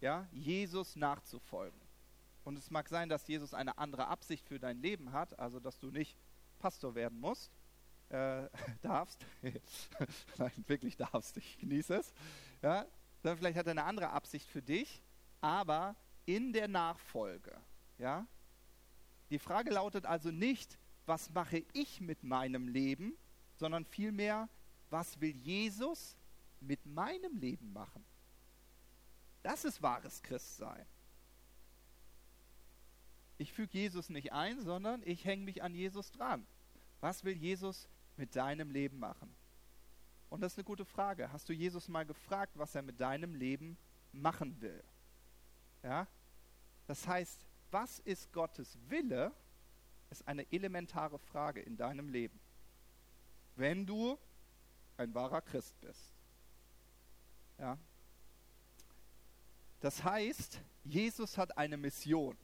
[0.00, 1.80] ja, Jesus nachzufolgen.
[2.48, 5.78] Und es mag sein, dass Jesus eine andere Absicht für dein Leben hat, also dass
[5.78, 6.16] du nicht
[6.58, 7.52] Pastor werden musst,
[8.08, 8.48] äh,
[8.80, 9.26] darfst.
[10.38, 12.10] Nein, wirklich darfst, ich genieße es.
[12.62, 12.86] Ja,
[13.22, 15.02] sondern vielleicht hat er eine andere Absicht für dich,
[15.42, 15.94] aber
[16.24, 17.54] in der Nachfolge,
[17.98, 18.26] ja,
[19.28, 23.12] Die Frage lautet also nicht, was mache ich mit meinem Leben,
[23.56, 24.48] sondern vielmehr,
[24.88, 26.16] was will Jesus
[26.60, 28.06] mit meinem Leben machen?
[29.42, 30.86] Das ist wahres Christsein.
[33.38, 36.46] Ich füge Jesus nicht ein, sondern ich hänge mich an Jesus dran.
[37.00, 39.34] Was will Jesus mit deinem Leben machen?
[40.28, 41.32] Und das ist eine gute Frage.
[41.32, 43.78] Hast du Jesus mal gefragt, was er mit deinem Leben
[44.12, 44.82] machen will?
[45.82, 46.06] Ja?
[46.86, 49.32] Das heißt, was ist Gottes Wille,
[50.10, 52.38] ist eine elementare Frage in deinem Leben.
[53.56, 54.18] Wenn du
[54.96, 56.12] ein wahrer Christ bist.
[57.58, 57.78] Ja?
[59.80, 62.36] Das heißt, Jesus hat eine Mission.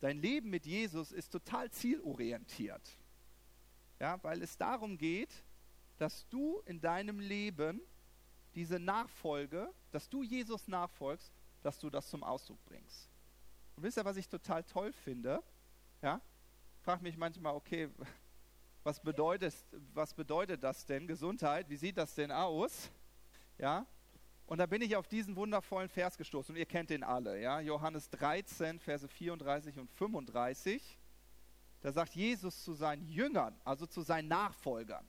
[0.00, 2.98] Dein Leben mit Jesus ist total zielorientiert.
[3.98, 5.44] Ja, weil es darum geht,
[5.98, 7.82] dass du in deinem Leben
[8.54, 11.30] diese Nachfolge, dass du Jesus nachfolgst,
[11.62, 13.10] dass du das zum Ausdruck bringst.
[13.76, 15.42] Und wisst ihr, was ich total toll finde?
[16.00, 16.20] Ja?
[16.82, 17.90] Frag mich manchmal, okay,
[18.82, 19.54] was bedeutet,
[19.92, 21.06] was bedeutet das denn?
[21.06, 22.90] Gesundheit, wie sieht das denn aus?
[23.58, 23.86] Ja?
[24.50, 27.60] Und da bin ich auf diesen wundervollen Vers gestoßen und ihr kennt den alle, ja?
[27.60, 30.98] Johannes 13, Verse 34 und 35.
[31.82, 35.06] Da sagt Jesus zu seinen Jüngern, also zu seinen Nachfolgern,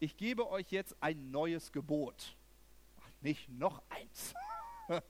[0.00, 2.36] ich gebe euch jetzt ein neues Gebot.
[3.00, 4.34] Ach, nicht noch eins.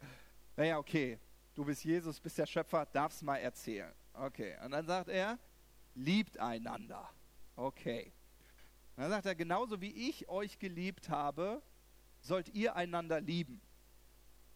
[0.57, 1.19] naja, okay,
[1.55, 3.95] du bist Jesus, bist der Schöpfer, darfst mal erzählen.
[4.13, 5.39] Okay, und dann sagt er,
[5.95, 7.09] liebt einander.
[7.57, 8.13] Okay.
[8.95, 11.63] Und dann sagt er, genauso wie ich euch geliebt habe,
[12.21, 13.61] sollt ihr einander lieben.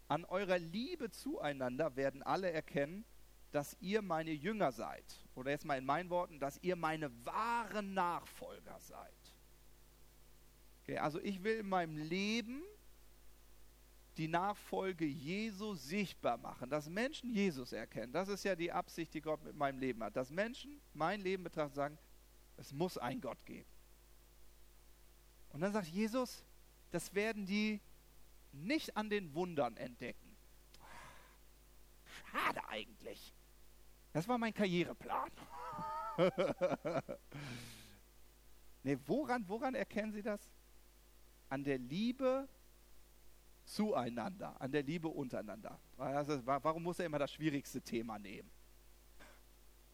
[0.07, 3.05] An eurer Liebe zueinander werden alle erkennen,
[3.51, 5.03] dass ihr meine Jünger seid.
[5.35, 9.13] Oder jetzt mal in meinen Worten, dass ihr meine wahren Nachfolger seid.
[10.81, 12.63] Okay, also ich will in meinem Leben
[14.17, 18.11] die Nachfolge Jesu sichtbar machen, dass Menschen Jesus erkennen.
[18.11, 20.15] Das ist ja die Absicht, die Gott mit meinem Leben hat.
[20.15, 21.97] Dass Menschen mein Leben betrachten und sagen,
[22.57, 23.69] es muss einen Gott geben.
[25.49, 26.43] Und dann sagt Jesus,
[26.93, 27.81] das werden die
[28.51, 30.37] nicht an den Wundern entdecken.
[32.31, 33.33] Schade eigentlich.
[34.11, 35.31] Das war mein Karriereplan.
[38.83, 40.51] nee, woran, woran erkennen Sie das?
[41.49, 42.47] An der Liebe
[43.65, 45.79] zueinander, an der Liebe untereinander.
[45.97, 48.51] Warum muss er immer das schwierigste Thema nehmen?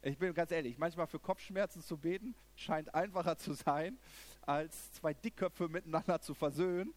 [0.01, 3.97] Ich bin ganz ehrlich, manchmal für Kopfschmerzen zu beten scheint einfacher zu sein,
[4.41, 6.93] als zwei Dickköpfe miteinander zu versöhnen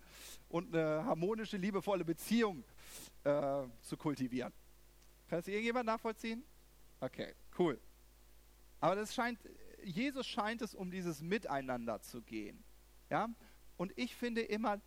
[0.49, 2.65] und eine harmonische, liebevolle Beziehung
[3.25, 4.53] äh, zu kultivieren.
[5.29, 6.45] Kann das irgendjemand nachvollziehen?
[7.01, 7.81] Okay, cool.
[8.81, 9.39] Aber das scheint,
[9.83, 12.63] Jesus scheint es um dieses Miteinander zu gehen.
[13.11, 13.29] Ja?
[13.77, 14.81] Und ich finde immer,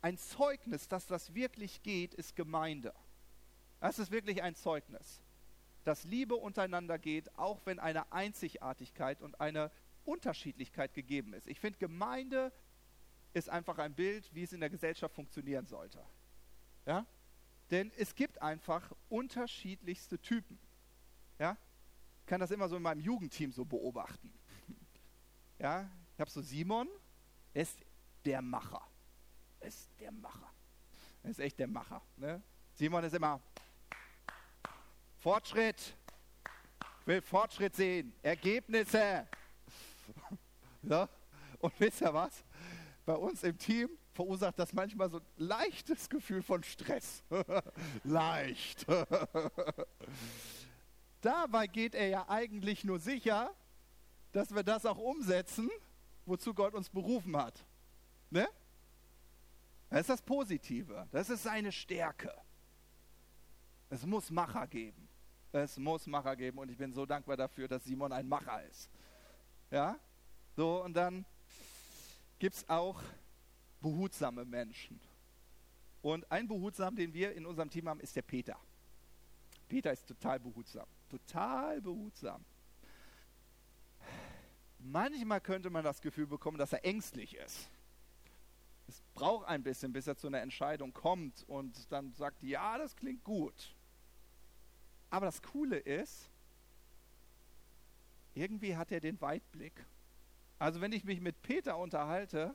[0.00, 2.92] ein Zeugnis, dass das wirklich geht, ist Gemeinde.
[3.80, 5.22] Das ist wirklich ein Zeugnis.
[5.84, 9.70] Dass Liebe untereinander geht, auch wenn eine Einzigartigkeit und eine
[10.04, 11.46] Unterschiedlichkeit gegeben ist.
[11.46, 12.52] Ich finde, Gemeinde
[13.34, 16.04] ist einfach ein Bild, wie es in der Gesellschaft funktionieren sollte.
[16.86, 17.06] Ja?
[17.70, 20.58] Denn es gibt einfach unterschiedlichste Typen.
[21.38, 21.56] Ja?
[22.20, 24.32] Ich kann das immer so in meinem Jugendteam so beobachten.
[25.58, 25.88] Ja?
[26.14, 26.88] Ich habe so Simon,
[27.54, 27.78] er ist
[28.24, 28.82] der Macher.
[29.60, 30.52] Er ist der Macher.
[31.22, 32.02] Er ist echt der Macher.
[32.16, 32.42] Ne?
[32.74, 33.40] Simon ist immer
[35.18, 35.96] Fortschritt.
[37.04, 38.12] Will Fortschritt sehen.
[38.22, 39.28] Ergebnisse.
[40.82, 41.08] Ja?
[41.60, 42.44] Und wisst ihr was?
[43.06, 47.22] Bei uns im Team verursacht das manchmal so ein leichtes Gefühl von Stress.
[48.04, 48.84] Leicht.
[51.20, 53.54] Dabei geht er ja eigentlich nur sicher,
[54.32, 55.70] dass wir das auch umsetzen,
[56.26, 57.64] wozu Gott uns berufen hat.
[58.30, 58.48] Ne?
[59.88, 61.06] Das ist das Positive.
[61.12, 62.34] Das ist seine Stärke.
[63.88, 65.08] Es muss Macher geben.
[65.52, 68.90] Es muss Macher geben und ich bin so dankbar dafür, dass Simon ein Macher ist.
[69.72, 69.98] Ja?
[70.54, 71.24] So, und dann
[72.38, 73.02] gibt es auch
[73.80, 75.00] behutsame Menschen.
[76.02, 78.56] Und ein Behutsam, den wir in unserem Team haben, ist der Peter.
[79.68, 80.86] Peter ist total behutsam.
[81.08, 82.44] Total behutsam.
[84.78, 87.70] Manchmal könnte man das Gefühl bekommen, dass er ängstlich ist.
[88.88, 92.94] Es braucht ein bisschen, bis er zu einer Entscheidung kommt und dann sagt, ja, das
[92.96, 93.74] klingt gut.
[95.08, 96.31] Aber das Coole ist,
[98.34, 99.84] irgendwie hat er den Weitblick.
[100.58, 102.54] Also wenn ich mich mit Peter unterhalte,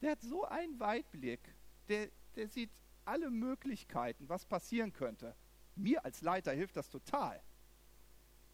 [0.00, 1.40] der hat so einen Weitblick.
[1.88, 2.70] Der, der sieht
[3.04, 5.34] alle Möglichkeiten, was passieren könnte.
[5.74, 7.40] Mir als Leiter hilft das total.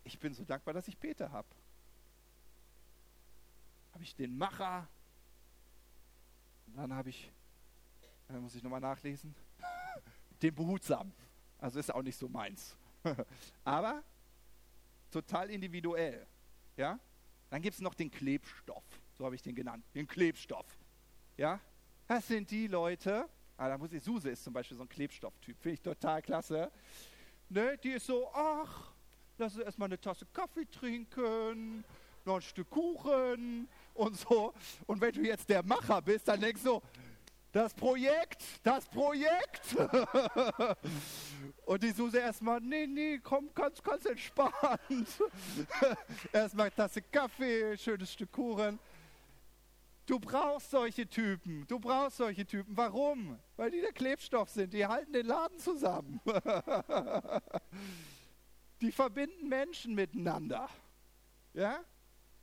[0.05, 1.49] Ich bin so dankbar, dass ich Peter habe.
[3.93, 4.89] Habe ich den Macher.
[6.67, 7.33] Und dann habe ich,
[8.29, 9.35] dann muss ich nochmal nachlesen,
[10.43, 11.13] den Behutsam.
[11.59, 12.77] Also ist auch nicht so meins.
[13.65, 14.05] Aber
[15.11, 16.27] total individuell.
[16.77, 16.99] Ja?
[17.51, 20.66] Dann gibt es noch den Klebstoff, so habe ich den genannt, den Klebstoff.
[21.37, 21.61] Ja?
[22.07, 25.57] Das sind die Leute, ah, da muss ich, Suse ist zum Beispiel so ein Klebstofftyp,
[25.61, 26.70] finde ich total klasse.
[27.49, 28.93] Ne, die ist so, ach,
[29.39, 31.85] lass uns erstmal eine Tasse Kaffee trinken,
[32.25, 34.53] noch ein Stück Kuchen und so.
[34.87, 36.81] Und wenn du jetzt der Macher bist, dann denkst du,
[37.53, 39.77] das Projekt, das Projekt.
[41.66, 44.55] und die Suse erstmal, nee, nee, komm, ganz, ganz entspannt.
[46.32, 48.78] erstmal Tasse Kaffee, schönes Stück Kuchen.
[50.07, 51.66] Du brauchst solche Typen.
[51.66, 52.76] Du brauchst solche Typen.
[52.76, 53.38] Warum?
[53.57, 54.74] Weil die der Klebstoff sind.
[54.74, 56.20] Die halten den Laden zusammen.
[58.82, 60.68] die verbinden Menschen miteinander.
[61.55, 61.82] Ja?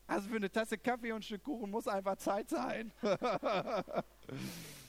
[0.08, 2.92] Also für eine Tasse Kaffee und ein Stück Kuchen muss einfach Zeit sein.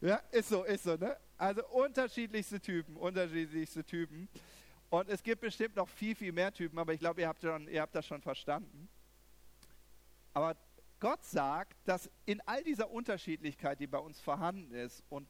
[0.00, 1.16] ja, ist so, ist so, ne?
[1.36, 4.28] Also unterschiedlichste Typen, unterschiedlichste Typen.
[4.90, 7.80] Und es gibt bestimmt noch viel, viel mehr Typen, aber ich glaube, ihr, habt ihr
[7.80, 8.88] habt das schon verstanden.
[10.34, 10.56] Aber
[10.98, 15.28] Gott sagt, dass in all dieser Unterschiedlichkeit, die bei uns vorhanden ist, und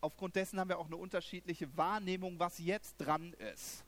[0.00, 3.84] aufgrund dessen haben wir auch eine unterschiedliche Wahrnehmung, was jetzt dran ist.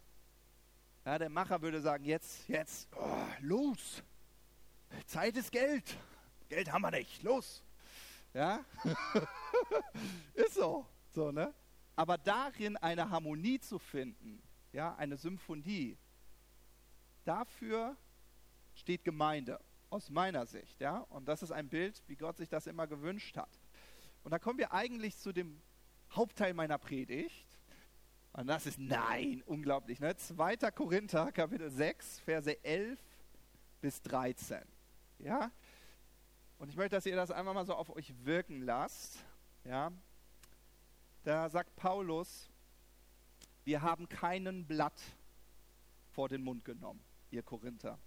[1.05, 4.03] Ja, der Macher würde sagen, jetzt, jetzt, oh, los.
[5.07, 5.97] Zeit ist Geld.
[6.49, 7.63] Geld haben wir nicht, los.
[8.33, 8.65] Ja,
[10.35, 11.53] ist so, so, ne?
[11.97, 14.41] Aber darin eine Harmonie zu finden,
[14.73, 15.99] ja, eine Symphonie,
[17.25, 17.97] dafür
[18.75, 19.61] steht Gemeinde
[19.91, 20.99] aus meiner Sicht, ja.
[21.11, 23.51] Und das ist ein Bild, wie Gott sich das immer gewünscht hat.
[24.23, 25.61] Und da kommen wir eigentlich zu dem
[26.13, 27.49] Hauptteil meiner Predigt.
[28.33, 30.15] Und das ist, nein, unglaublich, ne?
[30.17, 30.57] 2.
[30.71, 33.01] Korinther, Kapitel 6, Verse 11
[33.81, 34.63] bis 13.
[35.19, 35.51] Ja?
[36.61, 39.19] Und ich möchte, dass ihr das einfach mal so auf euch wirken lasst.
[39.65, 39.91] Ja?
[41.25, 42.49] Da sagt Paulus,
[43.65, 45.03] wir haben keinen Blatt
[46.13, 47.03] vor den Mund genommen,
[47.33, 47.99] ihr Korinther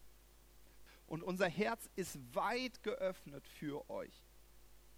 [1.14, 4.24] und unser Herz ist weit geöffnet für euch.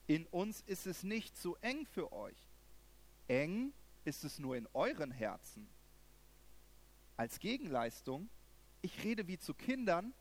[0.08, 2.38] In uns ist es nicht zu eng für euch.
[3.28, 5.68] Eng ist es nur in euren Herzen.
[7.18, 8.30] Als Gegenleistung,
[8.82, 10.14] ich rede wie zu Kindern,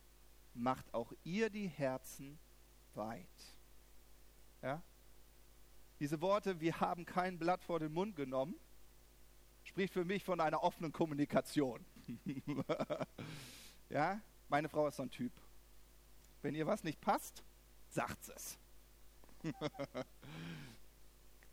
[0.55, 2.41] macht auch ihr die Herzen
[2.97, 3.29] weit.
[4.63, 4.83] Ja?
[6.01, 8.55] Diese Worte, wir haben kein Blatt vor den Mund genommen,
[9.63, 11.85] spricht für mich von einer offenen Kommunikation.
[13.89, 15.33] ja, meine Frau ist so ein Typ.
[16.43, 17.43] Wenn ihr was nicht passt,
[17.89, 18.59] sagt es.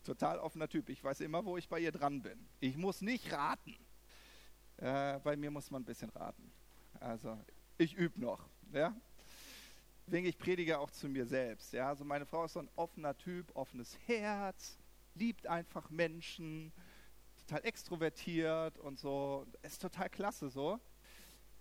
[0.03, 0.89] Total offener Typ.
[0.89, 2.49] Ich weiß immer, wo ich bei ihr dran bin.
[2.59, 3.75] Ich muss nicht raten.
[4.77, 6.51] Äh, bei mir muss man ein bisschen raten.
[6.99, 7.37] Also,
[7.77, 8.49] ich übe noch.
[8.73, 8.95] Ja?
[10.12, 11.72] Deswegen, ich predige auch zu mir selbst.
[11.72, 11.88] Ja?
[11.88, 14.78] Also, meine Frau ist so ein offener Typ, offenes Herz,
[15.16, 16.74] liebt einfach Menschen,
[17.38, 19.47] total extrovertiert und so.
[19.62, 20.82] Ist total klasse so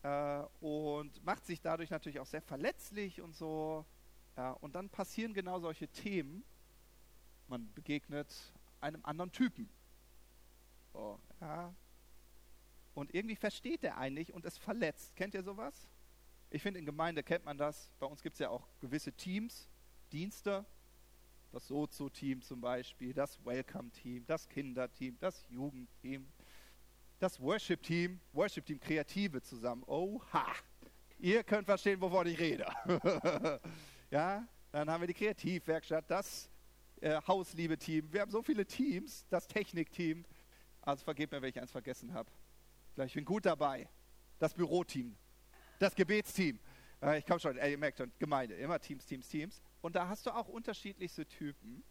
[0.03, 3.87] äh, und macht sich dadurch natürlich auch sehr verletzlich und so.
[4.37, 6.43] Ja, und dann passieren genau solche Themen.
[7.47, 8.35] Man begegnet
[8.81, 9.71] einem anderen Typen.
[10.93, 11.73] So, ja.
[12.95, 15.15] Und irgendwie versteht er einen nicht und ist verletzt.
[15.15, 15.87] Kennt ihr sowas?
[16.51, 17.91] Ich finde, in Gemeinde kennt man das.
[17.99, 19.69] Bei uns gibt es ja auch gewisse Teams,
[20.13, 20.65] Dienste.
[21.53, 26.29] Das Sozo-Team zum Beispiel, das Welcome-Team, das Kinderteam, das Jugendteam
[27.21, 29.85] das Worship-Team, Worship-Team Kreative zusammen.
[29.87, 30.47] Oha!
[31.19, 32.65] Ihr könnt verstehen, wovon ich rede.
[34.11, 36.51] ja, dann haben wir die Kreativwerkstatt, das
[37.03, 38.11] äh, Hausliebe-Team.
[38.11, 40.25] Wir haben so viele Teams, das Technik-Team.
[40.81, 42.31] Also vergebt mir, wenn ich eins vergessen habe.
[43.05, 43.87] Ich bin gut dabei.
[44.39, 45.15] Das Büroteam,
[45.81, 46.61] das Gebetsteam.
[47.03, 49.63] Äh, ich komme schon, ihr merkt schon, Gemeinde, immer Teams, Teams, Teams.
[49.81, 51.83] Und da hast du auch unterschiedlichste Typen.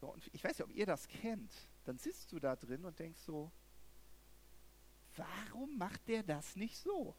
[0.00, 1.52] So, und ich weiß nicht, ob ihr das kennt.
[1.84, 3.50] Dann sitzt du da drin und denkst so,
[5.16, 7.16] warum macht der das nicht so?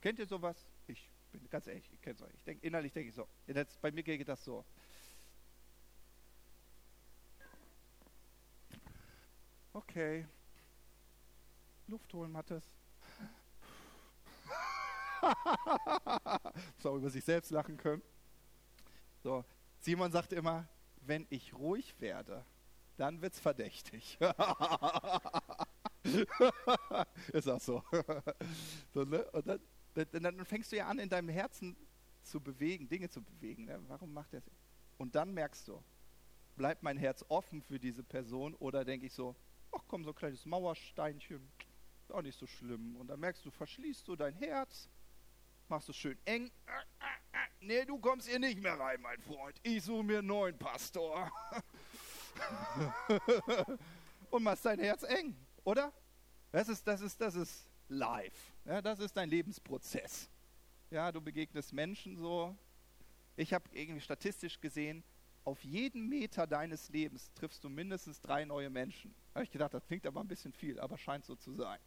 [0.00, 0.66] Kennt ihr sowas?
[0.86, 2.34] Ich bin ganz ehrlich, ich kenne es.
[2.34, 3.28] Ich denk, innerlich denke ich so.
[3.80, 4.64] Bei mir geht das so.
[9.72, 10.26] Okay.
[11.86, 12.64] Luft holen, Mattes.
[16.78, 18.02] So über sich selbst lachen können.
[19.22, 19.44] So,
[19.78, 20.68] Simon sagt immer,
[21.02, 22.44] wenn ich ruhig werde,
[22.96, 24.18] dann wird's verdächtig.
[27.32, 27.82] ist auch so.
[28.94, 29.24] so ne?
[29.30, 29.60] Und dann,
[29.94, 31.76] dann, dann, fängst du ja an, in deinem Herzen
[32.22, 33.64] zu bewegen, Dinge zu bewegen.
[33.64, 33.80] Ne?
[33.88, 34.54] Warum macht er das?
[34.98, 35.82] Und dann merkst du,
[36.56, 39.34] bleibt mein Herz offen für diese Person oder denke ich so,
[39.72, 41.50] ach komm, so ein kleines Mauersteinchen,
[42.02, 42.96] ist auch nicht so schlimm.
[42.96, 44.88] Und dann merkst du, verschließt du dein Herz,
[45.70, 46.50] machst du schön eng.
[47.60, 49.58] Nee, du kommst hier nicht mehr rein, mein Freund.
[49.62, 51.30] Ich suche mir einen neuen Pastor.
[54.30, 55.36] und machst dein Herz eng.
[55.64, 55.92] Oder?
[56.52, 58.52] Das ist, das ist, das ist life.
[58.64, 60.28] Ja, das ist dein Lebensprozess.
[60.90, 62.56] Ja, du begegnest Menschen so.
[63.36, 65.04] Ich habe irgendwie statistisch gesehen,
[65.44, 69.14] auf jeden Meter deines Lebens triffst du mindestens drei neue Menschen.
[69.32, 71.78] Da habe ich gedacht, das klingt aber ein bisschen viel, aber scheint so zu sein.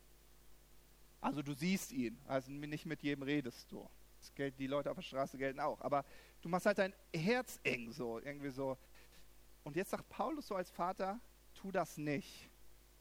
[1.23, 3.89] Also du siehst ihn, also nicht mit jedem redest du.
[4.35, 5.79] Gilt, die Leute auf der Straße gelten auch.
[5.79, 6.03] Aber
[6.41, 8.77] du machst halt dein Herz eng so, irgendwie so.
[9.63, 11.19] Und jetzt sagt Paulus so als Vater,
[11.53, 12.49] tu das nicht.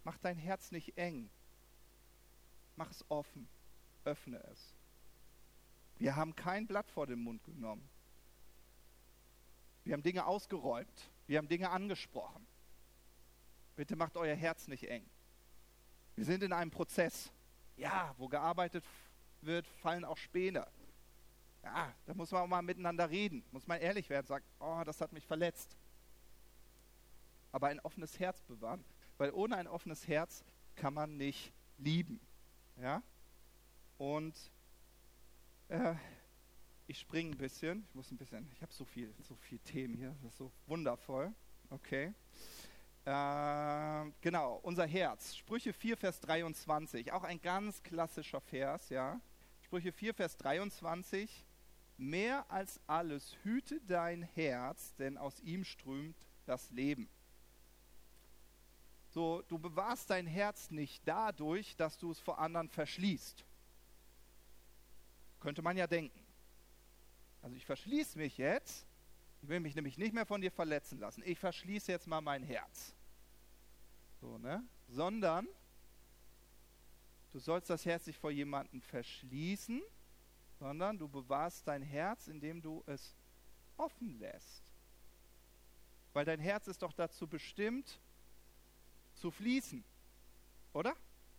[0.04, 1.30] Mach dein Herz nicht eng.
[2.76, 3.48] Mach es offen.
[4.04, 4.74] Öffne es.
[5.98, 7.88] Wir haben kein Blatt vor den Mund genommen.
[9.82, 11.10] Wir haben Dinge ausgeräumt.
[11.26, 12.46] Wir haben Dinge angesprochen.
[13.74, 15.08] Bitte macht euer Herz nicht eng.
[16.14, 17.32] Wir sind in einem Prozess.
[17.76, 18.84] Ja, wo gearbeitet
[19.40, 20.66] wird, fallen auch Späne.
[21.62, 23.44] Ja, da muss man auch mal miteinander reden.
[23.50, 25.76] Muss man ehrlich werden, sagen, oh, das hat mich verletzt.
[27.52, 28.84] Aber ein offenes Herz bewahren,
[29.18, 30.44] weil ohne ein offenes Herz
[30.74, 32.20] kann man nicht lieben.
[32.76, 33.02] Ja?
[33.98, 34.34] Und
[35.68, 35.94] äh,
[36.86, 37.84] ich springe ein bisschen.
[37.88, 40.16] Ich muss ein bisschen, ich habe so viel, so viel Themen hier.
[40.22, 41.32] Das ist so wundervoll.
[41.70, 42.12] Okay.
[43.04, 45.34] Äh, genau, unser Herz.
[45.34, 47.12] Sprüche 4, Vers 23.
[47.12, 49.20] Auch ein ganz klassischer Vers, ja.
[49.62, 51.44] Sprüche 4, Vers 23.
[51.96, 57.08] Mehr als alles hüte dein Herz, denn aus ihm strömt das Leben.
[59.10, 63.44] So, du bewahrst dein Herz nicht dadurch, dass du es vor anderen verschließt.
[65.40, 66.24] Könnte man ja denken.
[67.42, 68.86] Also ich verschließe mich jetzt,
[69.42, 71.22] ich will mich nämlich nicht mehr von dir verletzen lassen.
[71.26, 72.94] Ich verschließe jetzt mal mein Herz.
[74.20, 74.62] So, ne?
[74.88, 75.48] Sondern
[77.32, 79.82] du sollst das Herz nicht vor jemandem verschließen,
[80.60, 83.16] sondern du bewahrst dein Herz, indem du es
[83.76, 84.62] offen lässt.
[86.12, 87.98] Weil dein Herz ist doch dazu bestimmt,
[89.16, 89.82] zu fließen.
[90.72, 90.94] Oder?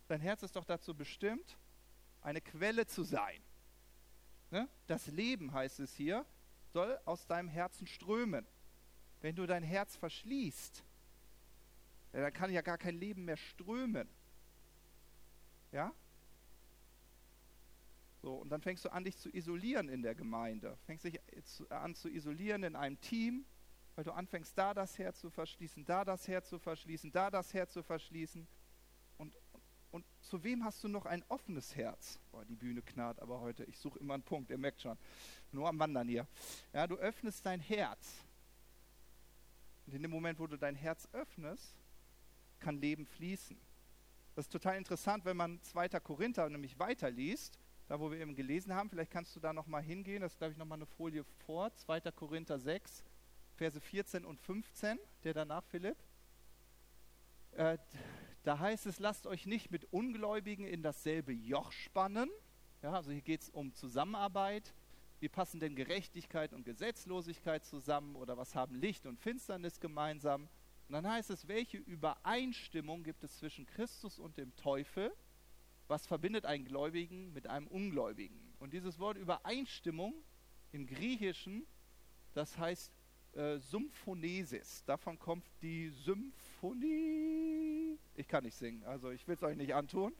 [0.08, 1.56] Dein Herz ist doch dazu bestimmt,
[2.20, 3.40] eine Quelle zu sein.
[4.50, 4.68] Ne?
[4.86, 6.26] Das Leben, heißt es hier,
[6.74, 8.46] soll aus deinem Herzen strömen.
[9.20, 10.84] Wenn du dein Herz verschließt,
[12.12, 14.08] dann kann ja gar kein Leben mehr strömen.
[15.72, 15.94] Ja?
[18.20, 20.76] So, und dann fängst du an, dich zu isolieren in der Gemeinde.
[20.84, 21.20] Fängst dich
[21.70, 23.46] an zu isolieren in einem Team,
[23.94, 27.54] weil du anfängst, da das Herz zu verschließen, da das Herz zu verschließen, da das
[27.54, 28.46] Herz zu verschließen.
[29.94, 32.18] Und, zu wem hast du noch ein offenes Herz?
[32.32, 33.62] Boah, die Bühne knarrt aber heute.
[33.66, 34.98] Ich suche immer einen Punkt, ihr merkt schon.
[35.52, 36.26] Nur am Wandern hier.
[36.72, 38.24] Ja, du öffnest dein Herz.
[39.86, 41.76] Und in dem Moment, wo du dein Herz öffnest,
[42.58, 43.56] kann Leben fließen.
[44.34, 45.88] Das ist total interessant, wenn man 2.
[46.00, 48.90] Korinther nämlich weiterliest, da wo wir eben gelesen haben.
[48.90, 50.22] Vielleicht kannst du da nochmal hingehen.
[50.22, 51.72] Das ist, glaube ich, nochmal eine Folie vor.
[51.72, 52.00] 2.
[52.10, 53.04] Korinther 6,
[53.54, 55.98] Verse 14 und 15, der danach, Philipp.
[57.52, 57.78] Äh,
[58.44, 62.30] da heißt es, lasst euch nicht mit Ungläubigen in dasselbe Joch spannen.
[62.82, 64.74] Ja, also hier geht es um Zusammenarbeit.
[65.18, 70.50] Wie passen denn Gerechtigkeit und Gesetzlosigkeit zusammen oder was haben Licht und Finsternis gemeinsam?
[70.88, 75.10] Und dann heißt es, welche Übereinstimmung gibt es zwischen Christus und dem Teufel?
[75.88, 78.54] Was verbindet einen Gläubigen mit einem Ungläubigen?
[78.58, 80.22] Und dieses Wort Übereinstimmung
[80.72, 81.66] im Griechischen,
[82.34, 82.92] das heißt
[83.36, 84.84] äh, Symphonesis.
[84.84, 87.98] Davon kommt die Symphonie.
[88.14, 90.14] Ich kann nicht singen, also ich will es euch nicht antun.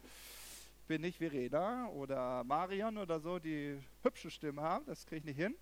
[0.87, 5.37] Bin nicht Verena oder Marion oder so, die hübsche Stimme haben, das kriege ich nicht
[5.37, 5.55] hin.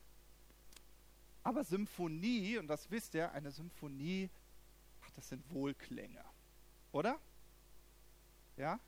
[1.44, 4.30] Aber Symphonie, und das wisst ihr, eine Symphonie,
[5.02, 6.24] ach, das sind Wohlklänge.
[6.92, 7.18] Oder?
[8.56, 8.80] Ja?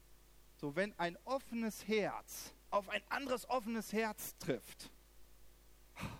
[0.57, 4.91] So, wenn ein offenes Herz auf ein anderes offenes Herz trifft,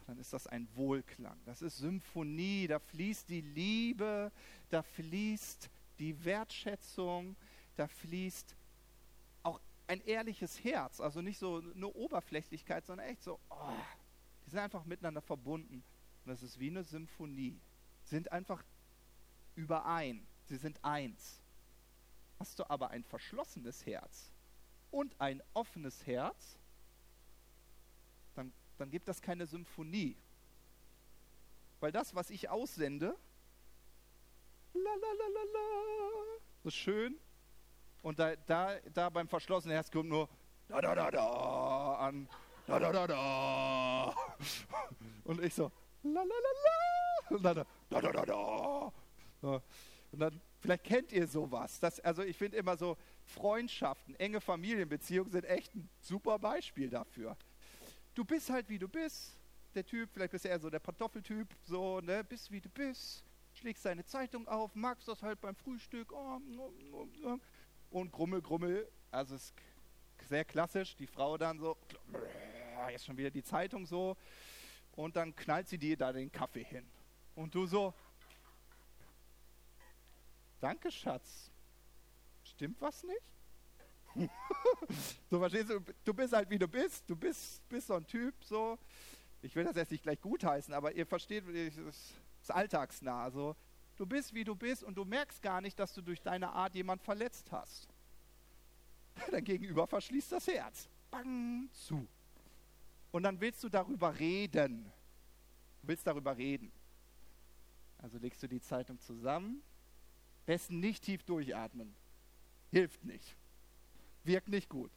[0.07, 1.39] dann ist das ein Wohlklang.
[1.45, 2.67] Das ist Symphonie.
[2.67, 4.31] Da fließt die Liebe,
[4.71, 7.37] da fließt die Wertschätzung,
[7.77, 8.57] da fließt
[9.43, 11.01] auch ein ehrliches Herz.
[11.01, 13.73] Also nicht so eine Oberflächlichkeit, sondern echt so, oh,
[14.47, 15.83] die sind einfach miteinander verbunden.
[16.25, 17.61] Und das ist wie eine Symphonie.
[18.05, 18.63] Sind einfach
[19.55, 20.27] überein.
[20.45, 21.41] Sie sind eins.
[22.39, 24.33] Hast du aber ein verschlossenes Herz
[24.91, 26.59] und ein offenes Herz,
[28.79, 30.17] dann gibt das keine Symphonie.
[31.81, 33.17] Weil das, was ich aussende,
[34.73, 34.91] la
[36.63, 37.19] so schön,
[38.03, 40.29] und da, da, da beim verschlossenen Herz kommt nur
[40.69, 42.29] da da da da an,
[42.67, 44.15] da da da da.
[45.25, 45.71] Und ich so,
[46.03, 49.63] la la la la, und dann da da da da.
[50.13, 51.79] Und dann, vielleicht kennt ihr sowas.
[51.81, 52.97] Das, also ich finde immer so,
[53.27, 57.37] Freundschaften, enge Familienbeziehungen sind echt ein super Beispiel dafür
[58.15, 59.39] du bist halt wie du bist.
[59.75, 63.25] Der Typ, vielleicht bist du eher so der Pantoffeltyp, so, ne, bist wie du bist,
[63.55, 66.41] schlägst deine Zeitung auf, magst das halt beim Frühstück, oh,
[67.91, 69.53] und Grummel, Grummel, also es
[70.29, 71.77] sehr klassisch, die Frau dann so,
[72.89, 74.17] jetzt schon wieder die Zeitung so,
[74.93, 76.87] und dann knallt sie dir da den Kaffee hin.
[77.35, 77.95] Und du so,
[80.61, 81.51] danke Schatz,
[82.45, 83.34] stimmt was nicht?
[85.31, 88.35] so verstehst du, du bist halt wie du bist, du bist, bist so ein Typ,
[88.45, 88.79] so.
[89.43, 93.31] Ich will das jetzt nicht gleich gutheißen, aber ihr versteht, es ist alltagsnah.
[93.31, 93.55] So.
[93.97, 96.75] Du bist wie du bist und du merkst gar nicht, dass du durch deine Art
[96.75, 97.89] jemand verletzt hast.
[99.31, 100.89] Dein Gegenüber verschließt das Herz.
[101.11, 102.09] Bang, zu.
[103.13, 104.91] Und dann willst du darüber reden.
[105.83, 106.73] Du willst darüber reden.
[107.99, 109.63] Also legst du die Zeitung zusammen.
[110.47, 111.95] Besten nicht tief durchatmen.
[112.71, 113.37] Hilft nicht.
[114.25, 114.91] Wirkt nicht gut.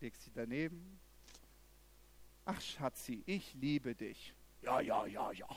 [0.00, 0.98] Legst sie daneben.
[2.44, 4.34] Ach Schatzi, ich liebe dich.
[4.62, 5.48] Ja, ja, ja, ja.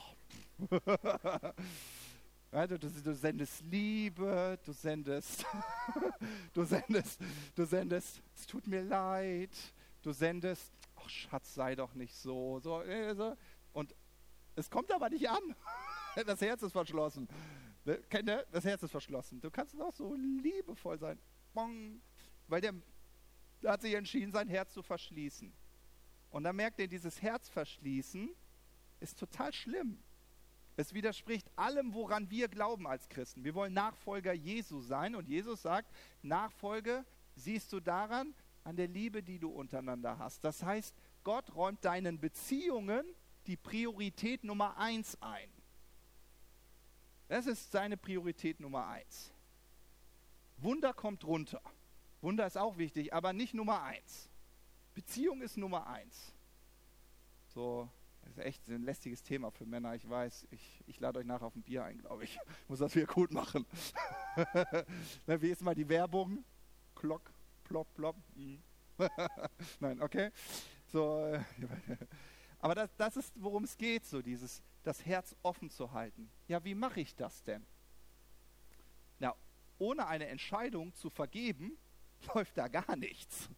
[2.52, 5.44] Ja, du, du, sendest Liebe, du sendest,
[6.52, 7.20] du sendest,
[7.56, 9.50] du sendest, es tut mir leid,
[10.02, 13.36] du sendest, ach Schatz, sei doch nicht so, so, äh, so.
[13.72, 13.92] Und
[14.54, 15.42] es kommt aber nicht an.
[16.26, 17.26] Das Herz ist verschlossen.
[17.84, 17.98] Ne,
[18.52, 19.40] das Herz ist verschlossen.
[19.40, 21.18] Du kannst noch so liebevoll sein.
[22.48, 22.74] Weil der,
[23.64, 25.52] hat sich entschieden, sein Herz zu verschließen.
[26.30, 28.30] Und dann merkt er, dieses Herz verschließen
[29.00, 29.98] ist total schlimm.
[30.76, 33.44] Es widerspricht allem, woran wir glauben als Christen.
[33.44, 35.92] Wir wollen Nachfolger Jesu sein und Jesus sagt,
[36.22, 37.04] Nachfolge
[37.36, 38.34] siehst du daran,
[38.64, 40.42] an der Liebe, die du untereinander hast.
[40.42, 43.04] Das heißt, Gott räumt deinen Beziehungen
[43.46, 45.50] die Priorität Nummer eins ein.
[47.28, 49.32] Das ist seine Priorität Nummer eins.
[50.56, 51.60] Wunder kommt runter.
[52.24, 54.28] Wunder ist auch wichtig, aber nicht Nummer eins.
[54.94, 56.34] Beziehung ist Nummer eins.
[57.46, 57.88] So
[58.24, 60.48] das ist echt ein lästiges Thema für Männer, ich weiß.
[60.50, 62.38] Ich, ich lade euch nachher auf ein Bier ein, glaube ich.
[62.68, 63.66] Muss das wieder gut machen.
[65.26, 66.44] Wie ist mal die Werbung?
[66.94, 67.32] Klock,
[67.64, 68.16] plopp, plopp.
[68.34, 68.62] Mhm.
[69.80, 70.30] Nein, okay.
[70.86, 71.40] So, äh,
[72.58, 76.30] aber das, das ist, worum es geht, so dieses, das Herz offen zu halten.
[76.48, 77.66] Ja, wie mache ich das denn?
[79.18, 79.34] Na,
[79.78, 81.76] ohne eine Entscheidung zu vergeben,
[82.34, 83.48] läuft da gar nichts.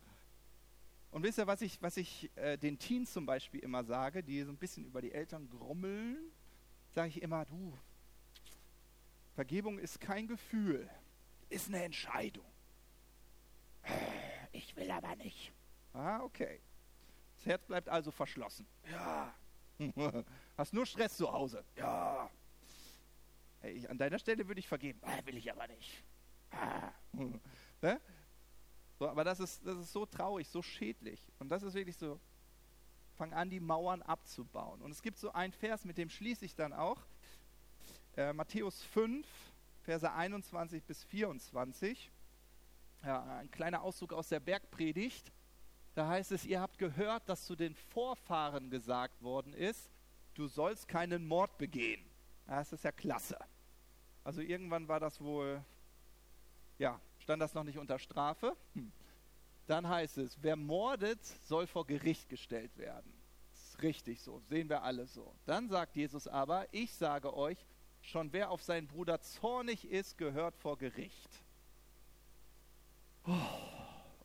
[1.11, 4.43] Und wisst ihr, was ich, was ich äh, den Teens zum Beispiel immer sage, die
[4.43, 6.31] so ein bisschen über die Eltern grummeln,
[6.91, 7.79] sage ich immer, du,
[9.35, 10.89] Vergebung ist kein Gefühl,
[11.49, 12.45] ist eine Entscheidung.
[14.53, 15.53] Ich will aber nicht.
[15.93, 16.61] Ah, okay.
[17.37, 18.67] Das Herz bleibt also verschlossen.
[18.91, 19.35] Ja.
[20.57, 21.65] Hast nur Stress zu Hause.
[21.77, 22.31] Ja.
[23.61, 25.01] Hey, ich, an deiner Stelle würde ich vergeben.
[25.03, 26.03] Ah, will ich aber nicht.
[26.51, 26.93] Ah.
[27.83, 28.01] ne?
[28.99, 31.21] So, aber das ist, das ist so traurig, so schädlich.
[31.39, 32.19] Und das ist wirklich so,
[33.17, 34.81] fang an, die Mauern abzubauen.
[34.83, 37.05] Und es gibt so ein Vers, mit dem schließe ich dann auch.
[38.17, 39.27] Äh, Matthäus 5,
[39.83, 42.11] Verse 21 bis 24.
[43.05, 45.33] Ja, ein kleiner Auszug aus der Bergpredigt.
[45.95, 49.91] Da heißt es, ihr habt gehört, dass zu den Vorfahren gesagt worden ist,
[50.35, 52.05] du sollst keinen Mord begehen.
[52.47, 53.39] Das ist ja klasse.
[54.25, 55.65] Also irgendwann war das wohl,
[56.79, 58.57] ja, stand das noch nicht unter Strafe.
[58.75, 58.93] Hm.
[59.67, 61.19] Dann heißt es, wer mordet,
[61.49, 63.13] soll vor Gericht gestellt werden.
[63.53, 65.35] Ist richtig so, sehen wir alle so.
[65.45, 67.59] Dann sagt Jesus aber, ich sage euch,
[68.01, 71.31] schon wer auf seinen Bruder zornig ist, gehört vor Gericht.
[73.25, 73.33] Oh,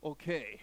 [0.01, 0.59] okay.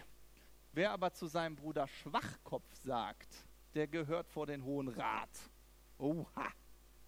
[0.74, 3.34] Wer aber zu seinem Bruder Schwachkopf sagt,
[3.74, 5.28] der gehört vor den Hohen Rat.
[5.98, 6.52] Oha.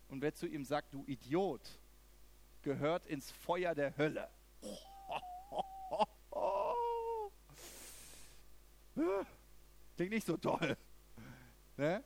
[0.09, 1.79] Und wer zu ihm sagt, du Idiot,
[2.63, 4.29] gehört ins Feuer der Hölle.
[4.63, 4.90] Oh.
[9.97, 10.77] Klingt nicht so toll.
[11.77, 12.05] Ne?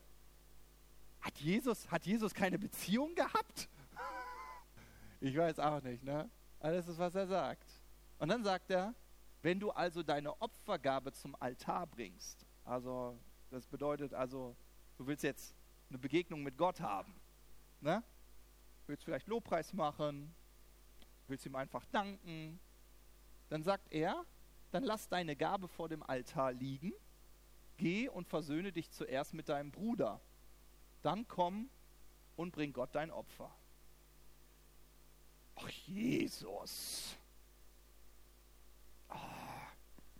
[1.20, 3.68] Hat, Jesus, hat Jesus keine Beziehung gehabt?
[5.20, 6.30] Ich weiß auch nicht, ne?
[6.60, 7.66] Aber ist, was er sagt.
[8.18, 8.94] Und dann sagt er,
[9.42, 13.18] wenn du also deine Opfergabe zum Altar bringst, also
[13.50, 14.56] das bedeutet also,
[14.96, 15.54] du willst jetzt
[15.88, 17.14] eine Begegnung mit Gott haben,
[17.80, 18.02] ne?
[18.86, 20.34] Willst vielleicht Lobpreis machen,
[21.26, 22.60] willst ihm einfach danken,
[23.48, 24.24] dann sagt er,
[24.74, 26.92] dann lass deine Gabe vor dem Altar liegen
[27.76, 30.20] Geh und versöhne dich zuerst mit deinem Bruder.
[31.02, 31.68] Dann komm
[32.36, 33.54] und bring Gott dein Opfer.
[35.56, 37.16] Ach, Jesus.
[39.08, 39.16] Oh,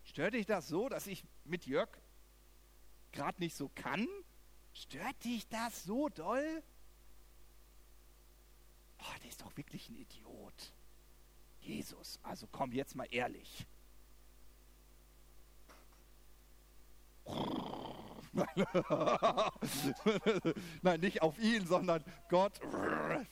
[0.04, 1.88] stört dich das so, dass ich mit Jörg
[3.12, 4.06] gerade nicht so kann?
[4.72, 6.62] Stört dich das so doll?
[8.98, 10.72] Oh, der ist doch wirklich ein Idiot.
[11.60, 13.66] Jesus, also komm jetzt mal ehrlich.
[20.82, 22.60] Nein, nicht auf ihn, sondern Gott.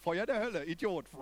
[0.00, 1.06] Feuer der Hölle, Idiot.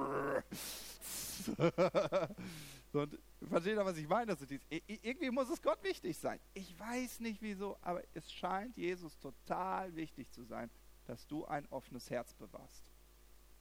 [2.92, 3.18] Und
[3.48, 4.32] versteht ihr, was ich meine?
[4.32, 6.40] Also dies, irgendwie muss es Gott wichtig sein.
[6.54, 10.70] Ich weiß nicht wieso, aber es scheint Jesus total wichtig zu sein,
[11.06, 12.84] dass du ein offenes Herz bewahrst.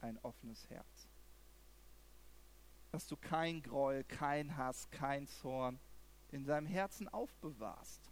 [0.01, 1.07] Ein offenes Herz.
[2.91, 5.79] Dass du kein Groll, kein Hass, kein Zorn
[6.31, 8.11] in deinem Herzen aufbewahrst.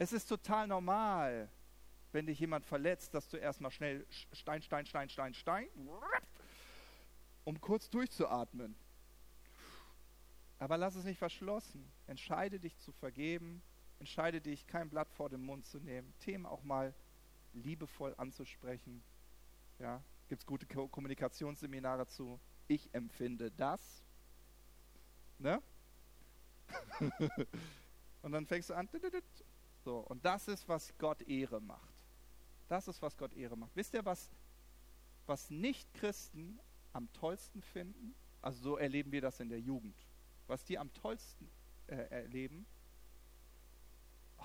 [0.00, 1.48] Es ist total normal,
[2.10, 5.68] wenn dich jemand verletzt, dass du erstmal schnell Stein, Stein, Stein, Stein, Stein,
[7.44, 8.74] um kurz durchzuatmen
[10.60, 11.90] aber lass es nicht verschlossen.
[12.06, 13.62] Entscheide dich zu vergeben.
[13.98, 16.12] Entscheide dich, kein Blatt vor den Mund zu nehmen.
[16.20, 16.94] Themen auch mal
[17.54, 19.02] liebevoll anzusprechen.
[19.78, 22.38] Ja, gibt es gute Ko Kommunikationsseminare zu.
[22.68, 23.80] Ich empfinde das.
[25.38, 25.62] Ne?
[28.22, 28.86] und dann fängst du an.
[29.84, 31.94] So, und das ist, was Gott Ehre macht.
[32.68, 33.74] Das ist, was Gott Ehre macht.
[33.74, 34.30] Wisst ihr, was,
[35.26, 36.60] was Nicht-Christen
[36.92, 38.14] am tollsten finden?
[38.42, 39.94] Also so erleben wir das in der Jugend
[40.50, 41.48] was die am tollsten
[41.86, 42.66] äh, erleben,
[44.38, 44.44] oh,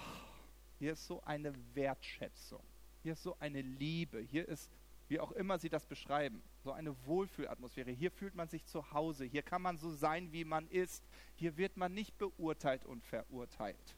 [0.80, 2.64] hier ist so eine Wertschätzung,
[3.02, 4.70] hier ist so eine Liebe, hier ist,
[5.10, 7.92] wie auch immer sie das beschreiben, so eine Wohlfühlatmosphäre.
[7.92, 11.04] Hier fühlt man sich zu Hause, hier kann man so sein, wie man ist,
[11.36, 13.96] hier wird man nicht beurteilt und verurteilt.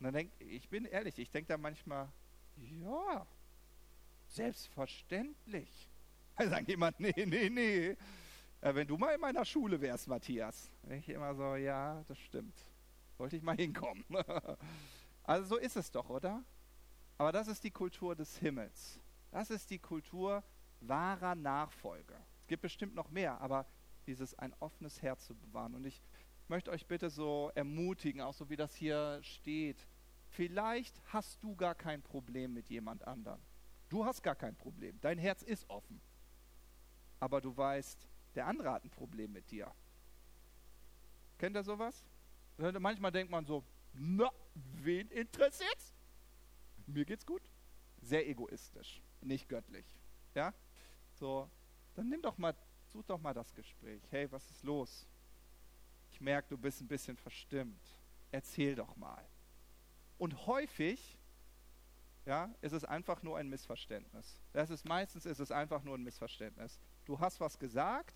[0.00, 2.08] Und dann denke ich bin ehrlich, ich denke da manchmal,
[2.56, 3.26] ja,
[4.28, 5.88] selbstverständlich.
[6.38, 7.96] Da sagt jemand, nee, nee, nee,
[8.62, 10.70] äh, wenn du mal in meiner Schule wärst, Matthias.
[10.88, 12.64] Ich immer so, ja, das stimmt.
[13.18, 14.04] Wollte ich mal hinkommen.
[15.24, 16.42] also so ist es doch, oder?
[17.18, 18.98] Aber das ist die Kultur des Himmels.
[19.30, 20.42] Das ist die Kultur
[20.80, 22.14] wahrer Nachfolge.
[22.40, 23.66] Es gibt bestimmt noch mehr, aber
[24.06, 25.74] dieses ein offenes Herz zu bewahren.
[25.74, 26.02] Und ich
[26.50, 29.86] möchte euch bitte so ermutigen, auch so wie das hier steht.
[30.28, 33.40] Vielleicht hast du gar kein Problem mit jemand anderem.
[33.88, 35.00] Du hast gar kein Problem.
[35.00, 36.00] Dein Herz ist offen.
[37.20, 39.72] Aber du weißt, der andere hat ein Problem mit dir.
[41.38, 42.04] Kennt ihr sowas?
[42.58, 45.94] Manchmal denkt man so, na, wen interessiert's?
[46.86, 47.42] Mir geht's gut.
[48.02, 49.86] Sehr egoistisch, nicht göttlich.
[50.34, 50.54] Ja?
[51.14, 51.50] So,
[51.94, 52.54] dann nimm doch mal,
[52.86, 54.02] such doch mal das Gespräch.
[54.10, 55.08] Hey, was ist los?
[56.20, 57.82] Ich merke, du bist ein bisschen verstimmt.
[58.30, 59.24] Erzähl doch mal.
[60.18, 61.18] Und häufig,
[62.26, 64.38] ja, ist es einfach nur ein Missverständnis.
[64.52, 66.78] Das ist meistens ist es einfach nur ein Missverständnis
[67.10, 68.14] du hast was gesagt,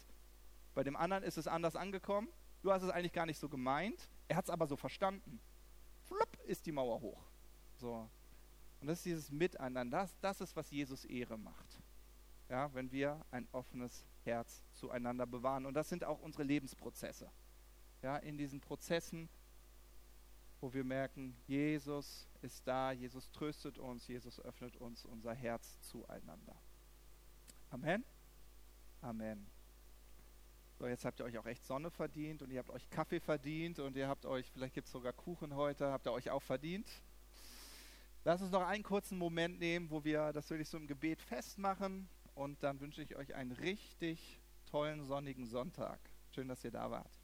[0.75, 2.29] bei dem anderen ist es anders angekommen,
[2.63, 5.41] du hast es eigentlich gar nicht so gemeint, er hat es aber so verstanden.
[6.07, 7.21] Flupp ist die Mauer hoch.
[7.77, 8.09] So.
[8.81, 11.81] Und das ist dieses Miteinander, das, das ist, was Jesus Ehre macht.
[12.49, 15.67] Ja, wenn wir ein offenes Herz zueinander bewahren.
[15.67, 17.31] Und das sind auch unsere Lebensprozesse.
[18.05, 19.31] Ja, in diesen Prozessen,
[20.61, 26.55] wo wir merken, Jesus ist da, Jesus tröstet uns, Jesus öffnet uns unser Herz zueinander.
[27.71, 28.05] Amen.
[29.01, 29.47] Amen.
[30.79, 33.79] So, jetzt habt ihr euch auch echt Sonne verdient und ihr habt euch Kaffee verdient
[33.79, 36.87] und ihr habt euch, vielleicht gibt es sogar Kuchen heute, habt ihr euch auch verdient.
[38.25, 42.07] Lass uns noch einen kurzen Moment nehmen, wo wir das wirklich so im Gebet festmachen
[42.35, 45.99] und dann wünsche ich euch einen richtig tollen sonnigen Sonntag.
[46.33, 47.24] Schön, dass ihr da wart.